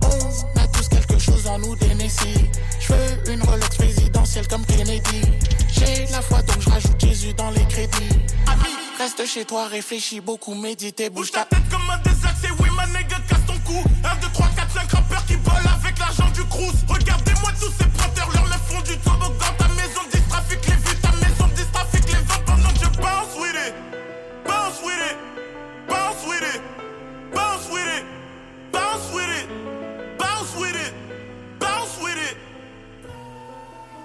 Chose 1.23 1.47
en 1.47 1.59
nous 1.59 1.77
d'Hennessy. 1.77 2.35
Je 2.81 2.93
veux 2.93 3.33
une 3.33 3.43
Rolex 3.43 3.77
présidentielle 3.77 4.49
comme 4.49 4.65
Kennedy. 4.67 5.23
J'ai 5.73 6.07
la 6.11 6.21
foi 6.21 6.43
donc 6.43 6.61
je 6.61 6.69
rajoute 6.69 7.01
Jésus 7.01 7.33
dans 7.35 7.51
les 7.51 7.65
crédits. 7.67 8.19
Reste 8.99 9.27
chez 9.27 9.45
toi, 9.45 9.69
réfléchis 9.69 10.21
beaucoup, 10.21 10.55
médite, 10.55 11.13
bouge 11.13 11.31
ta 11.31 11.45
tête 11.45 11.69
comme 11.71 11.89
un 11.91 11.99
désaxé. 11.99 12.49
Oui, 12.61 12.69
ma 12.77 12.87
nigga, 12.87 13.17
casse 13.29 13.47
ton 13.47 13.59
cou. 13.65 13.83
1, 14.05 14.15
2, 14.21 14.29
3, 14.33 14.47
4, 14.57 14.75
5 14.75 14.91
rappeurs 14.91 15.27
qui 15.27 15.35
volent 15.35 15.75
avec 15.81 15.99
l'argent 15.99 16.31
du 16.35 16.45
crous. 16.45 16.75
Regardez-moi 16.89 17.51
tous 17.61 17.73
ces 17.79 17.89
pointeurs, 17.89 18.31
leurs 18.35 18.47
meufs 18.47 18.67
font 18.69 18.81
du 18.83 18.97
toboggan. 18.99 19.62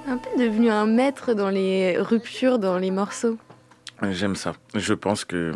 Un 0.07 0.17
peu 0.17 0.29
devenu 0.39 0.69
un 0.69 0.85
maître 0.85 1.33
dans 1.33 1.49
les 1.49 1.97
ruptures, 1.99 2.59
dans 2.59 2.77
les 2.77 2.91
morceaux. 2.91 3.37
J'aime 4.11 4.35
ça. 4.35 4.53
Je 4.73 4.93
pense 4.93 5.25
que, 5.25 5.53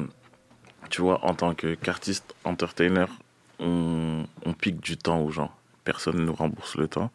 tu 0.89 1.01
vois, 1.01 1.23
en 1.25 1.33
tant 1.33 1.53
qu'artiste 1.53 2.35
entertainer, 2.43 3.05
on, 3.59 4.25
on 4.45 4.53
pique 4.53 4.79
du 4.81 4.97
temps 4.97 5.21
aux 5.21 5.31
gens. 5.31 5.51
Personne 5.85 6.17
ne 6.17 6.25
nous 6.25 6.33
rembourse 6.33 6.75
le 6.75 6.87
temps. 6.87 7.11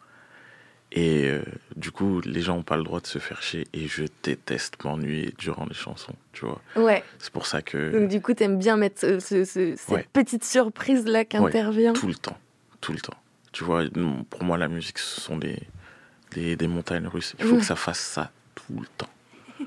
Et 0.93 1.25
euh, 1.29 1.43
du 1.75 1.91
coup, 1.91 2.21
les 2.21 2.41
gens 2.41 2.55
n'ont 2.55 2.63
pas 2.63 2.77
le 2.77 2.83
droit 2.83 3.01
de 3.01 3.07
se 3.07 3.19
faire 3.19 3.41
chier. 3.43 3.67
Et 3.73 3.87
je 3.87 4.05
déteste 4.23 4.81
m'ennuyer 4.83 5.33
durant 5.37 5.65
les 5.65 5.75
chansons, 5.75 6.13
tu 6.31 6.45
vois. 6.45 6.61
Ouais. 6.77 7.03
C'est 7.19 7.31
pour 7.31 7.45
ça 7.45 7.61
que. 7.61 7.99
Donc 7.99 8.09
du 8.09 8.21
coup, 8.21 8.33
t'aimes 8.33 8.57
bien 8.57 8.77
mettre 8.77 9.01
ce- 9.01 9.19
ce- 9.19 9.43
ce- 9.45 9.75
cette 9.75 9.89
Ouais. 9.89 10.07
petite 10.13 10.45
surprise 10.45 11.05
là 11.05 11.25
qui 11.25 11.37
Ouais, 11.37 11.47
intervient. 11.49 11.91
Tout 11.93 12.07
le 12.07 12.15
temps. 12.15 12.37
Tout 12.79 12.93
le 12.93 12.99
temps. 12.99 13.17
Tu 13.51 13.63
vois, 13.65 13.83
pour 14.29 14.43
moi, 14.43 14.57
la 14.57 14.69
musique, 14.69 14.97
ce 14.97 15.19
sont 15.19 15.35
des, 15.37 15.59
des, 16.37 16.55
des 16.55 16.67
montagnes 16.67 17.07
russes. 17.07 17.35
Il 17.39 17.45
faut 17.45 17.53
Ouais. 17.53 17.59
que 17.59 17.65
ça 17.65 17.75
fasse 17.75 17.99
ça 17.99 18.31
tout 18.55 18.79
le 18.79 18.87
temps. 18.97 19.09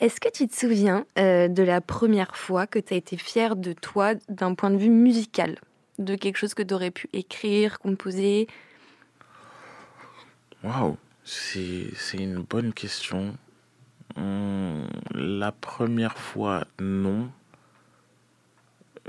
Est-ce 0.00 0.20
que 0.20 0.28
tu 0.30 0.46
te 0.48 0.54
souviens 0.56 1.04
euh, 1.18 1.48
de 1.48 1.62
la 1.62 1.80
première 1.80 2.36
fois 2.36 2.66
que 2.66 2.78
tu 2.78 2.94
as 2.94 2.96
été 2.96 3.16
fière 3.16 3.56
de 3.56 3.72
toi 3.72 4.14
d'un 4.28 4.54
point 4.54 4.70
de 4.70 4.76
vue 4.78 4.88
musical? 4.90 5.58
De 5.98 6.14
quelque 6.16 6.36
chose 6.38 6.54
que 6.54 6.62
tu 6.62 6.72
aurais 6.72 6.90
pu 6.90 7.08
écrire, 7.12 7.78
composer? 7.78 8.46
Waouh, 10.62 10.96
c'est 11.24 11.86
c'est 11.96 12.18
une 12.18 12.42
bonne 12.42 12.72
question. 12.72 13.36
Hum, 14.16 14.86
la 15.14 15.52
première 15.52 16.18
fois, 16.18 16.64
non. 16.80 17.30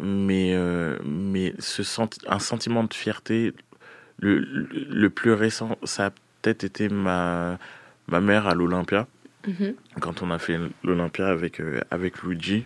Mais, 0.02 0.54
euh, 0.56 0.98
mais 1.04 1.54
ce 1.60 1.84
senti- 1.84 2.20
un 2.28 2.40
sentiment 2.40 2.84
de 2.84 2.94
fierté, 2.94 3.54
le, 4.20 4.40
le, 4.40 4.64
le 4.72 5.10
plus 5.10 5.34
récent, 5.34 5.78
ça 5.84 6.08
a 6.08 6.12
peut-être 6.42 6.64
été 6.64 6.90
ma, 6.90 7.58
ma 8.08 8.22
mère 8.22 8.48
à 8.48 8.56
l'Olympia, 8.56 9.08
Mhm. 9.48 9.74
quand 10.00 10.22
on 10.22 10.30
a 10.32 10.38
fait 10.38 10.60
l'Olympia 10.84 11.28
avec, 11.28 11.60
euh, 11.60 11.82
avec 11.90 12.22
Luigi. 12.22 12.66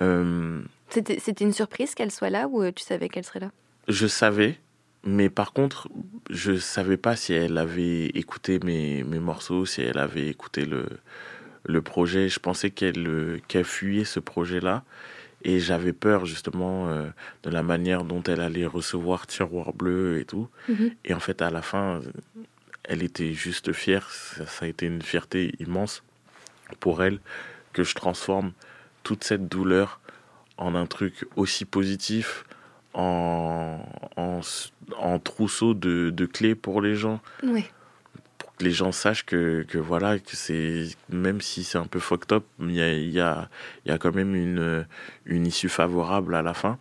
Euh, 0.00 0.60
C'était 0.90 1.44
une 1.44 1.52
surprise 1.52 1.94
qu'elle 1.94 2.10
soit 2.10 2.30
là 2.30 2.48
ou 2.48 2.62
euh, 2.62 2.72
tu 2.74 2.82
savais 2.84 3.08
qu'elle 3.08 3.24
serait 3.24 3.40
là? 3.40 3.50
Je 3.88 4.06
savais, 4.06 4.58
mais 5.04 5.28
par 5.28 5.52
contre, 5.52 5.88
je 6.30 6.56
savais 6.56 6.96
pas 6.96 7.16
si 7.16 7.32
elle 7.34 7.58
avait 7.58 8.06
écouté 8.06 8.60
mes, 8.64 9.02
mes 9.04 9.18
morceaux, 9.18 9.66
si 9.66 9.82
elle 9.82 9.98
avait 9.98 10.28
écouté 10.28 10.64
le, 10.64 10.86
le 11.64 11.82
projet. 11.82 12.28
Je 12.28 12.38
pensais 12.40 12.70
qu'elle 12.70 13.06
euh, 13.06 13.38
qu'elle 13.48 13.64
fuyait 13.64 14.04
ce 14.04 14.20
projet-là. 14.20 14.84
Et 15.46 15.60
j'avais 15.60 15.92
peur 15.92 16.24
justement 16.24 16.88
euh, 16.88 17.04
de 17.42 17.50
la 17.50 17.62
manière 17.62 18.04
dont 18.04 18.22
elle 18.22 18.40
allait 18.40 18.64
recevoir 18.64 19.26
Tiroir 19.26 19.74
Bleu 19.74 20.18
et 20.18 20.24
tout. 20.24 20.48
Mhm. 20.70 20.92
Et 21.04 21.12
en 21.12 21.20
fait, 21.20 21.42
à 21.42 21.50
la 21.50 21.60
fin, 21.60 22.00
elle 22.84 23.02
était 23.02 23.32
juste 23.32 23.72
fière. 23.72 24.10
Ça, 24.10 24.46
ça 24.46 24.64
a 24.66 24.68
été 24.68 24.86
une 24.86 25.02
fierté 25.02 25.52
immense 25.58 26.02
pour 26.80 27.02
elle 27.02 27.20
que 27.72 27.82
je 27.84 27.94
transforme 27.94 28.52
toute 29.02 29.24
cette 29.24 29.48
douleur 29.48 30.00
en 30.56 30.74
un 30.74 30.86
truc 30.86 31.26
aussi 31.36 31.64
positif, 31.64 32.44
en, 32.94 33.80
en, 34.16 34.40
en 34.96 35.18
trousseau 35.18 35.74
de, 35.74 36.10
de 36.10 36.26
clés 36.26 36.54
pour 36.54 36.80
les 36.80 36.94
gens, 36.94 37.20
Oui. 37.42 37.64
pour 38.38 38.54
que 38.54 38.62
les 38.64 38.70
gens 38.70 38.92
sachent 38.92 39.26
que, 39.26 39.64
que 39.68 39.78
voilà, 39.78 40.18
que 40.20 40.36
c'est, 40.36 40.86
même 41.08 41.40
si 41.40 41.64
c'est 41.64 41.78
un 41.78 41.86
peu 41.88 41.98
fucked 41.98 42.32
up, 42.32 42.44
il 42.60 42.70
y 42.72 42.80
a, 42.82 42.92
y, 42.94 43.18
a, 43.20 43.48
y 43.84 43.90
a 43.90 43.98
quand 43.98 44.14
même 44.14 44.34
une, 44.36 44.86
une 45.26 45.46
issue 45.46 45.68
favorable 45.68 46.34
à 46.36 46.42
la 46.42 46.54
fin. 46.54 46.78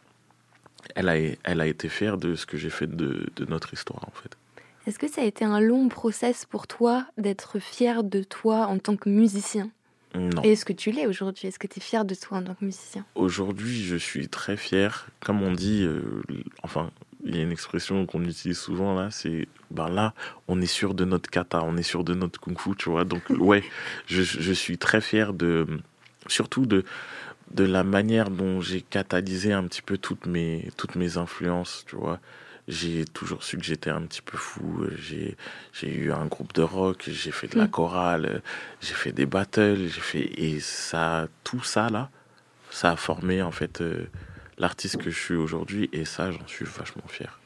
Elle 0.96 1.10
a, 1.10 1.16
elle 1.18 1.62
a 1.62 1.66
été 1.66 1.90
fière 1.90 2.18
de 2.18 2.36
ce 2.36 2.46
que 2.46 2.58
j'ai 2.58 2.70
fait 2.70 2.88
de, 2.88 3.28
de 3.36 3.46
notre 3.46 3.74
histoire, 3.74 4.04
en 4.08 4.12
fait. 4.12 4.38
Est-ce 4.86 5.00
que 5.00 5.08
ça 5.08 5.22
a 5.22 5.26
été 5.26 5.46
un 5.46 5.60
long 5.60 5.88
process 5.88 6.46
pour 6.46 6.68
toi 6.68 7.06
d'être 7.18 7.60
fier 7.60 8.04
de 8.04 8.22
toi 8.24 8.68
en 8.68 8.80
tant 8.80 8.96
que 8.96 9.10
musicien? 9.10 9.70
Non. 10.16 10.44
Et 10.44 10.52
est-ce 10.52 10.66
que 10.66 10.74
tu 10.74 10.92
l'es 10.92 11.08
aujourd'hui? 11.08 11.48
Est-ce 11.48 11.58
que 11.58 11.68
tu 11.68 11.80
es 11.80 11.82
fier 11.82 12.06
de 12.06 12.14
toi 12.14 12.38
en 12.38 12.44
tant 12.44 12.54
que 12.54 12.66
musicien? 12.66 13.06
Aujourd'hui, 13.16 13.84
je 13.84 13.96
suis 13.96 14.28
très 14.28 14.58
fier. 14.58 15.08
Comme 15.22 15.42
on 15.42 15.52
dit, 15.52 15.84
euh, 15.84 16.22
enfin, 16.62 16.92
il 17.24 17.36
y 17.36 17.40
a 17.40 17.42
une 17.42 17.52
expression 17.52 18.06
qu'on 18.06 18.24
utilise 18.24 18.60
souvent 18.60 18.94
là, 18.94 19.10
c'est 19.10 19.48
ben 19.72 19.90
là, 19.90 20.14
on 20.48 20.62
est 20.62 20.68
sûr 20.68 20.94
de 20.94 21.06
notre 21.06 21.30
kata, 21.30 21.64
on 21.64 21.78
est 21.78 21.84
sûr 21.84 22.04
de 22.04 22.14
notre 22.14 22.40
kung-fu, 22.40 22.76
tu 22.78 22.90
vois. 22.90 23.06
Donc, 23.06 23.24
ouais, 23.30 23.64
je, 24.06 24.22
je 24.22 24.54
suis 24.54 24.78
très 24.78 25.02
fier 25.02 25.34
de, 25.34 25.66
surtout 26.28 26.66
de, 26.66 26.84
de 27.52 27.64
la 27.64 27.84
manière 27.84 28.30
dont 28.30 28.62
j'ai 28.62 28.82
catalysé 28.82 29.54
un 29.54 29.64
petit 29.64 29.82
peu 29.82 29.98
toutes 29.98 30.26
mes, 30.26 30.70
toutes 30.78 30.96
mes 30.96 31.18
influences, 31.18 31.86
tu 31.88 31.96
vois. 31.96 32.20
J'ai 32.68 33.04
toujours 33.06 33.44
su 33.44 33.58
que 33.58 33.64
j'étais 33.64 33.90
un 33.90 34.02
petit 34.04 34.22
peu 34.22 34.38
fou. 34.38 34.86
J'ai, 34.98 35.36
eu 35.84 36.12
un 36.12 36.26
groupe 36.28 36.54
de 36.54 36.62
rock, 36.62 37.04
j'ai 37.08 37.32
fait 37.32 37.48
de 37.48 37.58
la 37.58 37.66
Mm. 37.66 37.72
chorale, 37.72 38.42
j'ai 38.82 38.94
fait 38.94 39.12
des 39.12 39.26
battles, 39.26 39.88
j'ai 39.88 40.02
fait 40.02 40.32
et 40.42 40.60
ça, 40.62 41.28
tout 41.44 41.64
ça 41.64 41.90
là, 41.90 42.10
ça 42.72 42.92
a 42.92 42.96
formé 42.96 43.42
en 43.42 43.52
fait 43.52 43.82
euh, 43.82 44.08
l'artiste 44.58 44.98
que 44.98 45.10
je 45.10 45.20
suis 45.20 45.36
aujourd'hui 45.36 45.90
et 45.92 46.06
ça, 46.06 46.32
j'en 46.32 46.48
suis 46.48 46.66
vachement 46.66 47.08
fier. 47.08 47.40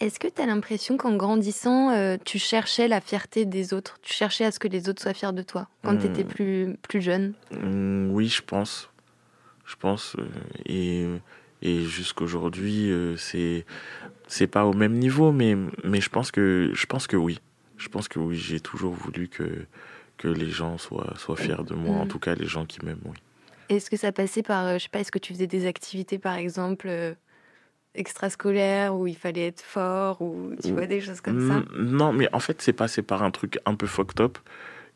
Est-ce 0.00 0.18
que 0.20 0.28
tu 0.28 0.42
as 0.42 0.46
l'impression 0.46 0.96
qu'en 0.96 1.16
grandissant, 1.16 1.90
euh, 1.90 2.16
tu 2.24 2.38
cherchais 2.38 2.88
la 2.88 3.00
fierté 3.00 3.44
des 3.44 3.72
autres? 3.72 3.98
Tu 4.02 4.12
cherchais 4.12 4.44
à 4.44 4.50
ce 4.50 4.58
que 4.58 4.68
les 4.68 4.88
autres 4.88 5.00
soient 5.00 5.14
fiers 5.14 5.32
de 5.32 5.42
toi 5.42 5.68
quand 5.82 5.94
Hmm. 5.94 6.00
tu 6.00 6.06
étais 6.06 6.24
plus, 6.24 6.76
plus 6.82 7.00
jeune? 7.00 7.34
Mm, 7.50 8.10
oui, 8.10 8.28
je 8.28 8.42
pense, 8.42 8.90
je 9.66 9.76
pense 9.76 10.16
euh, 10.18 10.26
et 10.66 11.06
et 11.64 11.82
jusqu'aujourd'hui, 11.84 12.90
euh, 12.90 13.16
c'est 13.16 13.64
c'est 14.28 14.46
pas 14.46 14.64
au 14.66 14.72
même 14.72 14.92
niveau, 14.94 15.32
mais 15.32 15.56
mais 15.82 16.00
je 16.00 16.10
pense 16.10 16.30
que 16.30 16.70
je 16.72 16.86
pense 16.86 17.06
que 17.06 17.16
oui, 17.16 17.40
je 17.78 17.88
pense 17.88 18.06
que 18.08 18.18
oui, 18.20 18.36
j'ai 18.36 18.60
toujours 18.60 18.94
voulu 18.94 19.28
que 19.28 19.66
que 20.18 20.28
les 20.28 20.50
gens 20.50 20.78
soient 20.78 21.14
soient 21.16 21.36
fiers 21.36 21.64
de 21.66 21.74
moi, 21.74 21.96
en 21.96 22.04
Mm. 22.04 22.08
tout 22.08 22.18
cas 22.20 22.34
les 22.34 22.46
gens 22.46 22.64
qui 22.66 22.84
m'aiment, 22.84 23.00
oui. 23.04 23.16
Est-ce 23.70 23.88
que 23.90 23.96
ça 23.96 24.12
passait 24.12 24.42
par, 24.42 24.66
euh, 24.66 24.74
je 24.78 24.84
sais 24.84 24.88
pas, 24.90 25.00
est-ce 25.00 25.10
que 25.10 25.18
tu 25.18 25.32
faisais 25.32 25.46
des 25.46 25.66
activités 25.66 26.18
par 26.18 26.34
exemple 26.36 26.86
euh, 26.88 27.14
extrascolaires 27.94 28.94
où 28.94 29.06
il 29.06 29.16
fallait 29.16 29.46
être 29.48 29.62
fort 29.62 30.20
ou 30.22 30.52
tu 30.62 30.72
vois 30.72 30.86
des 30.86 31.00
choses 31.00 31.20
comme 31.20 31.40
ça? 31.48 31.60
Mm, 31.60 31.64
Non, 31.96 32.12
mais 32.12 32.28
en 32.32 32.40
fait, 32.40 32.60
c'est 32.62 32.72
passé 32.72 33.02
par 33.02 33.22
un 33.22 33.30
truc 33.30 33.58
un 33.66 33.74
peu 33.74 33.86
fucked 33.86 34.20
up 34.20 34.38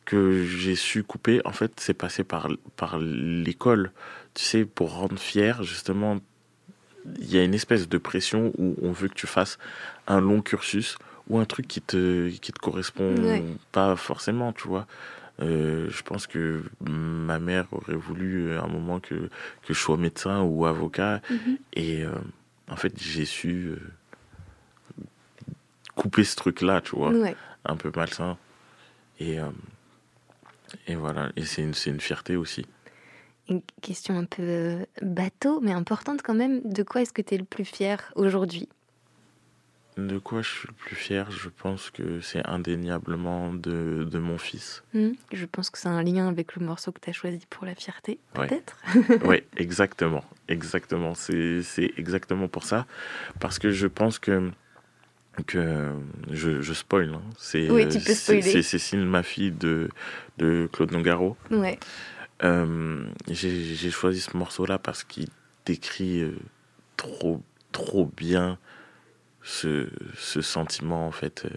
que 0.05 0.45
j'ai 0.45 0.75
su 0.75 1.03
couper. 1.05 1.41
En 1.45 1.53
fait, 1.53 1.73
c'est 1.81 1.95
passé 1.95 2.25
par, 2.25 2.49
par 2.77 2.99
l'école. 2.99 3.93
Tu 4.35 4.43
sais, 4.45 4.65
pour 4.65 4.95
rendre 4.95 5.19
fier, 5.19 5.63
justement, 5.63 6.19
il 7.21 7.31
y 7.33 7.39
a 7.39 7.45
une 7.45 7.55
espèce 7.55 7.89
de 7.89 7.99
pression 7.99 8.53
où 8.59 8.77
on 8.83 8.93
veut 8.93 9.09
que 9.09 9.15
tu 9.15 9.27
fasses 9.27 9.59
un 10.07 10.21
long 10.21 10.41
cursus 10.43 10.97
ou 11.29 11.39
un 11.39 11.45
truc 11.45 11.67
qui 11.69 11.81
te, 11.81 12.29
qui 12.31 12.53
te 12.53 12.59
correspond 12.59 13.15
Ouais. 13.17 13.45
pas 13.73 13.97
forcément, 13.97 14.53
tu 14.53 14.69
vois. 14.69 14.87
Euh, 15.41 15.89
je 15.91 16.03
pense 16.03 16.27
que 16.27 16.63
ma 16.81 17.39
mère 17.39 17.67
aurait 17.73 17.95
voulu 17.95 18.49
euh, 18.49 18.61
à 18.61 18.65
un 18.65 18.69
moment 18.69 18.99
que, 18.99 19.15
que 19.63 19.75
je 19.75 19.79
sois 19.79 19.97
médecin 19.97 20.43
ou 20.43 20.67
avocat. 20.67 21.21
Mhm. 21.31 21.59
Et 21.75 22.03
euh, 22.05 22.11
en 22.69 22.77
fait, 22.77 22.93
j'ai 23.01 23.25
su 23.25 23.69
euh, 23.69 23.79
couper 25.95 26.25
ce 26.25 26.37
truc-là, 26.37 26.81
tu 26.81 26.97
vois, 26.97 27.11
Ouais. 27.11 27.37
un 27.65 27.77
peu 27.77 27.93
malsain. 27.95 28.37
Et, 29.21 29.39
euh, 29.39 29.45
et 30.87 30.95
voilà, 30.97 31.31
et 31.37 31.45
c'est 31.45 31.63
une, 31.63 31.75
c'est 31.75 31.91
une 31.91 32.01
fierté 32.01 32.37
aussi. 32.37 32.67
Une 33.49 33.63
question 33.81 34.19
un 34.19 34.25
peu 34.25 34.43
euh, 34.43 34.85
bateau, 35.03 35.61
mais 35.61 35.73
importante 35.73 36.21
quand 36.23 36.35
même. 36.35 36.61
De 36.65 36.83
quoi 36.83 37.01
est-ce 37.03 37.13
que 37.13 37.23
tu 37.23 37.35
es 37.35 37.39
le 37.39 37.45
plus 37.45 37.65
fier 37.65 38.13
aujourd'hui? 38.15 38.69
De 39.97 40.19
quoi 40.19 40.43
je 40.43 40.49
suis 40.51 40.69
le 40.69 40.75
plus 40.75 40.95
fier? 40.95 41.29
Je 41.31 41.49
pense 41.49 41.91
que 41.91 42.21
c'est 42.21 42.47
indéniablement 42.47 43.53
de, 43.53 44.07
de 44.09 44.19
mon 44.19 44.39
fils. 44.39 44.85
Hmm, 44.95 45.11
Je 45.33 45.45
pense 45.47 45.71
que 45.71 45.79
c'est 45.79 45.89
un 45.89 46.03
lien 46.05 46.29
avec 46.29 46.55
le 46.55 46.65
morceau 46.65 46.93
que 46.93 47.01
tu 47.01 47.11
as 47.11 47.13
choisi 47.13 47.41
pour 47.51 47.65
la 47.67 47.75
fierté, 47.75 48.21
Ouais. 48.37 48.47
peut-être? 48.47 48.77
Oui, 49.25 49.43
exactement. 49.57 50.23
Exactement. 50.49 51.15
C'est 51.15 51.63
exactement 51.97 52.47
pour 52.49 52.65
ça. 52.65 52.87
Parce 53.41 53.59
que 53.59 53.71
je 53.73 53.87
pense 53.89 54.19
que. 54.21 54.51
que 55.47 55.91
je, 56.31 56.61
je 56.61 56.73
spoil. 56.75 57.13
hein. 57.15 57.23
C'est 57.37 57.69
Oui. 57.71 57.87
C'est 57.91 58.63
Cécile, 58.63 59.05
ma 59.05 59.23
fille 59.25 59.51
de, 59.53 59.89
de 60.39 60.69
Claude 60.73 60.93
Nogaro. 60.93 61.37
Ouais. 61.51 61.79
Euh, 62.45 63.05
J'ai 63.29 63.91
choisi 63.91 64.21
ce 64.21 64.37
morceau-là 64.37 64.79
parce 64.79 65.05
qu'il 65.05 65.29
décrit 65.67 66.21
euh, 66.23 66.37
trop, 66.97 67.43
trop 67.73 68.07
bien 68.17 68.59
ce, 69.43 69.89
ce 70.17 70.41
sentiment 70.41 71.07
en 71.07 71.11
fait 71.13 71.45
euh, 71.47 71.51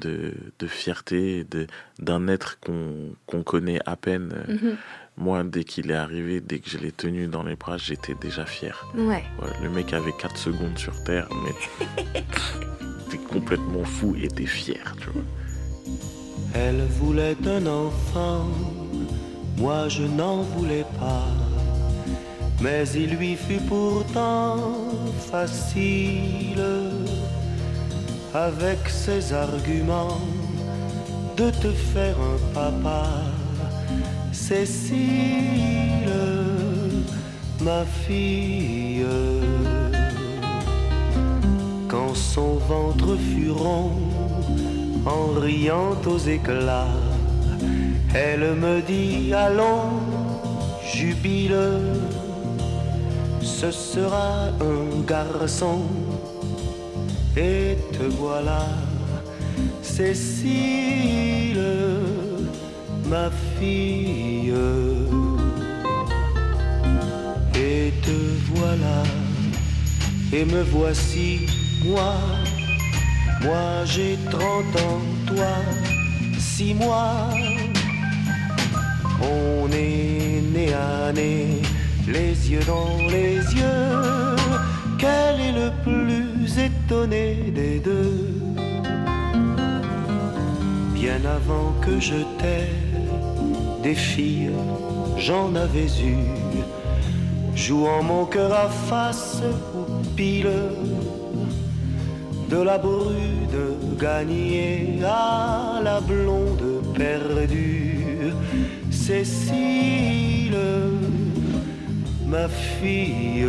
de, 0.00 0.32
de 0.58 0.66
fierté 0.66 1.44
de- 1.44 1.66
d'un 1.98 2.26
être 2.28 2.58
qu'on 2.60 3.14
qu'on 3.26 3.42
connaît 3.42 3.80
à 3.86 3.96
peine. 3.96 4.44
Mhm. 4.48 4.76
Moi, 5.16 5.44
dès 5.44 5.64
qu'il 5.64 5.90
est 5.90 5.94
arrivé, 5.94 6.40
dès 6.40 6.60
que 6.60 6.70
je 6.70 6.78
l'ai 6.78 6.92
tenu 6.92 7.26
dans 7.26 7.42
les 7.42 7.54
bras, 7.56 7.76
j'étais 7.76 8.14
déjà 8.14 8.46
fier. 8.46 8.86
Ouais. 8.94 9.22
Ouais, 9.40 9.50
le 9.62 9.68
mec 9.68 9.92
avait 9.92 10.12
4 10.18 10.36
secondes 10.38 10.78
sur 10.78 11.02
Terre, 11.04 11.28
mais 11.44 11.84
t'es 13.10 13.18
complètement 13.18 13.84
fou 13.84 14.16
et 14.16 14.28
t'es 14.28 14.46
fier, 14.46 14.96
tu 15.00 15.08
vois. 15.10 15.22
Elle 16.54 16.80
voulait 16.86 17.36
un 17.46 17.66
enfant, 17.66 18.48
moi 19.60 19.88
je 19.88 20.02
n'en 20.02 20.38
voulais 20.42 20.86
pas. 20.98 21.28
Mais 22.62 22.84
il 22.94 23.10
lui 23.16 23.36
fut 23.36 23.64
pourtant 23.68 24.56
facile, 25.30 26.62
avec 28.34 28.80
ses 28.88 29.32
arguments, 29.32 30.20
de 31.36 31.50
te 31.50 31.70
faire 31.92 32.16
un 32.32 32.38
papa. 32.54 33.06
Cécile, 34.32 36.10
ma 37.62 37.84
fille, 38.04 39.06
quand 41.88 42.14
son 42.14 42.54
ventre 42.72 43.16
fut 43.16 43.50
rond, 43.50 43.92
en 45.06 45.40
riant 45.40 45.96
aux 46.06 46.18
éclats. 46.18 46.99
Elle 48.12 48.54
me 48.56 48.80
dit 48.82 49.32
allons, 49.32 50.00
jubile, 50.92 51.56
ce 53.40 53.70
sera 53.70 54.48
un 54.60 55.00
garçon. 55.06 55.82
Et 57.36 57.76
te 57.92 58.02
voilà, 58.18 58.66
Cécile, 59.80 61.60
ma 63.08 63.30
fille. 63.58 64.52
Et 67.54 67.92
te 68.02 68.18
voilà, 68.54 69.02
et 70.32 70.44
me 70.44 70.62
voici, 70.62 71.46
moi. 71.84 72.14
Moi 73.42 73.84
j'ai 73.84 74.18
30 74.30 74.42
ans, 74.42 75.00
toi, 75.26 75.54
six 76.38 76.74
mois. 76.74 77.30
On 79.20 79.70
est 79.72 80.42
né 80.52 80.72
à 80.72 81.12
nez, 81.12 81.62
les 82.06 82.50
yeux 82.50 82.64
dans 82.66 82.96
les 83.08 83.36
yeux. 83.36 84.36
Quel 84.98 85.40
est 85.40 85.52
le 85.52 85.70
plus 85.82 86.58
étonné 86.58 87.52
des 87.54 87.78
deux? 87.80 88.28
Bien 90.94 91.20
avant 91.24 91.72
que 91.80 91.98
je 91.98 92.16
t'aie, 92.38 92.70
des 93.82 93.94
filles, 93.94 94.50
j'en 95.16 95.54
avais 95.54 95.90
eu. 96.02 96.18
Jouant 97.54 98.02
mon 98.02 98.24
cœur 98.26 98.52
à 98.52 98.68
face 98.68 99.42
ou 99.74 99.84
pile 100.16 100.48
de 102.48 102.56
la 102.56 102.78
brude 102.78 103.60
gagnée 103.98 104.98
à 105.04 105.80
la 105.82 106.00
blonde 106.00 106.82
perdue. 106.94 108.32
Cécile, 109.10 110.56
ma 112.28 112.46
fille. 112.48 113.44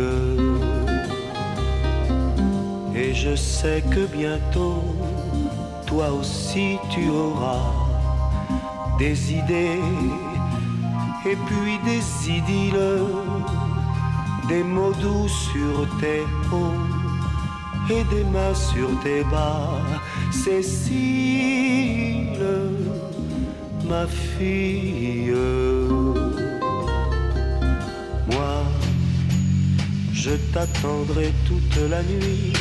Et 2.96 3.14
je 3.14 3.36
sais 3.36 3.80
que 3.88 4.06
bientôt, 4.06 4.82
toi 5.86 6.10
aussi 6.10 6.78
tu 6.90 7.08
auras 7.10 7.70
des 8.98 9.34
idées 9.34 9.78
et 11.30 11.36
puis 11.46 11.78
des 11.84 12.02
idylles, 12.28 13.06
des 14.48 14.64
mots 14.64 14.94
doux 15.00 15.28
sur 15.28 15.86
tes 16.00 16.24
hauts 16.50 16.74
et 17.88 18.02
des 18.12 18.24
mains 18.24 18.56
sur 18.56 18.88
tes 19.04 19.22
bas. 19.30 19.78
Cécile, 20.32 21.62
ma 23.88 24.06
fille. 24.06 25.34
Moi, 28.30 28.54
je 30.12 30.30
t'attendrai 30.52 31.32
toute 31.46 31.90
la 31.90 32.02
nuit, 32.02 32.52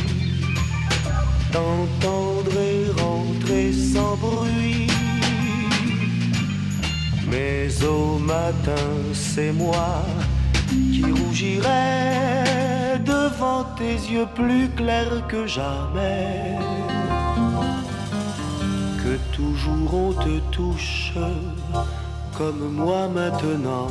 t'entendrai 1.52 2.86
rentrer 2.98 3.72
sans 3.72 4.16
bruit. 4.18 4.88
Mais 7.30 7.70
au 7.86 8.18
matin, 8.20 8.90
c'est 9.14 9.54
moi 9.54 10.04
qui 10.92 11.04
rougirai 11.04 13.00
devant 13.06 13.64
tes 13.78 13.96
yeux 14.14 14.28
plus 14.36 14.70
clairs 14.76 15.28
que 15.28 15.48
jamais. 15.48 16.71
Toujours 19.34 19.94
on 19.94 20.14
te 20.14 20.40
touche 20.52 21.14
comme 22.38 22.72
moi 22.74 23.08
maintenant, 23.10 23.88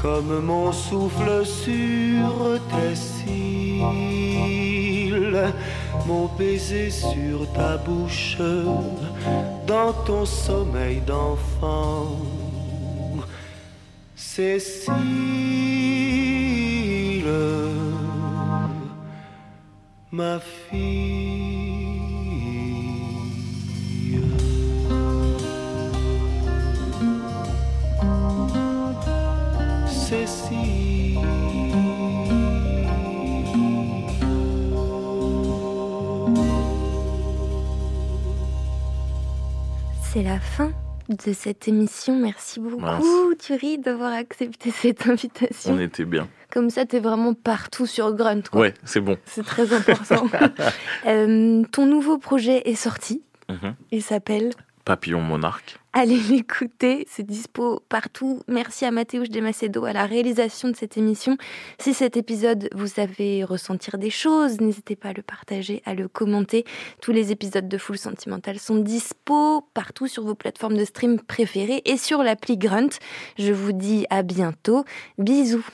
comme 0.00 0.40
mon 0.44 0.70
souffle 0.72 1.46
sur 1.46 2.58
tes 2.70 2.94
cils, 2.94 3.82
mon 6.06 6.26
baiser 6.38 6.90
sur 6.90 7.50
ta 7.52 7.78
bouche, 7.78 8.36
dans 9.66 9.92
ton 10.04 10.26
sommeil 10.26 11.00
d'enfant. 11.06 12.16
Cécile, 14.14 14.92
ma 20.12 20.38
fille. 20.38 21.29
C'est 40.20 40.26
la 40.26 40.38
fin 40.38 40.70
de 41.08 41.32
cette 41.32 41.66
émission. 41.66 42.14
Merci 42.14 42.60
beaucoup, 42.60 42.76
Mince. 42.76 43.06
Thierry, 43.38 43.78
d'avoir 43.78 44.12
accepté 44.12 44.70
cette 44.74 45.06
invitation. 45.06 45.72
On 45.72 45.80
était 45.80 46.04
bien. 46.04 46.28
Comme 46.52 46.68
ça, 46.68 46.84
t'es 46.84 47.00
vraiment 47.00 47.32
partout 47.32 47.86
sur 47.86 48.12
Grunt. 48.14 48.42
Quoi. 48.52 48.60
Ouais, 48.60 48.74
c'est 48.84 49.00
bon. 49.00 49.16
C'est 49.24 49.46
très 49.46 49.72
important. 49.72 50.26
Euh, 51.06 51.62
ton 51.72 51.86
nouveau 51.86 52.18
projet 52.18 52.68
est 52.68 52.74
sorti. 52.74 53.22
Mhm. 53.48 53.74
Il 53.92 54.02
s'appelle 54.02 54.50
Papillon 54.84 55.22
monarque. 55.22 55.79
Allez 55.92 56.20
l'écouter, 56.20 57.04
c'est 57.10 57.26
dispo 57.26 57.82
partout. 57.88 58.42
Merci 58.46 58.84
à 58.84 58.92
Mathéouche 58.92 59.28
Desmacedo 59.28 59.84
à 59.84 59.92
la 59.92 60.06
réalisation 60.06 60.68
de 60.68 60.76
cette 60.76 60.96
émission. 60.96 61.36
Si 61.80 61.94
cet 61.94 62.16
épisode 62.16 62.68
vous 62.72 62.86
savez 62.86 63.42
ressentir 63.42 63.98
des 63.98 64.08
choses, 64.08 64.60
n'hésitez 64.60 64.94
pas 64.94 65.08
à 65.08 65.12
le 65.12 65.22
partager, 65.22 65.82
à 65.86 65.94
le 65.94 66.06
commenter. 66.06 66.64
Tous 67.02 67.10
les 67.10 67.32
épisodes 67.32 67.68
de 67.68 67.76
Full 67.76 67.98
Sentimental 67.98 68.60
sont 68.60 68.76
dispo 68.76 69.62
partout 69.74 70.06
sur 70.06 70.22
vos 70.22 70.36
plateformes 70.36 70.76
de 70.76 70.84
stream 70.84 71.18
préférées 71.18 71.82
et 71.84 71.96
sur 71.96 72.22
l'appli 72.22 72.56
Grunt. 72.56 72.90
Je 73.36 73.52
vous 73.52 73.72
dis 73.72 74.06
à 74.10 74.22
bientôt. 74.22 74.84
Bisous. 75.18 75.66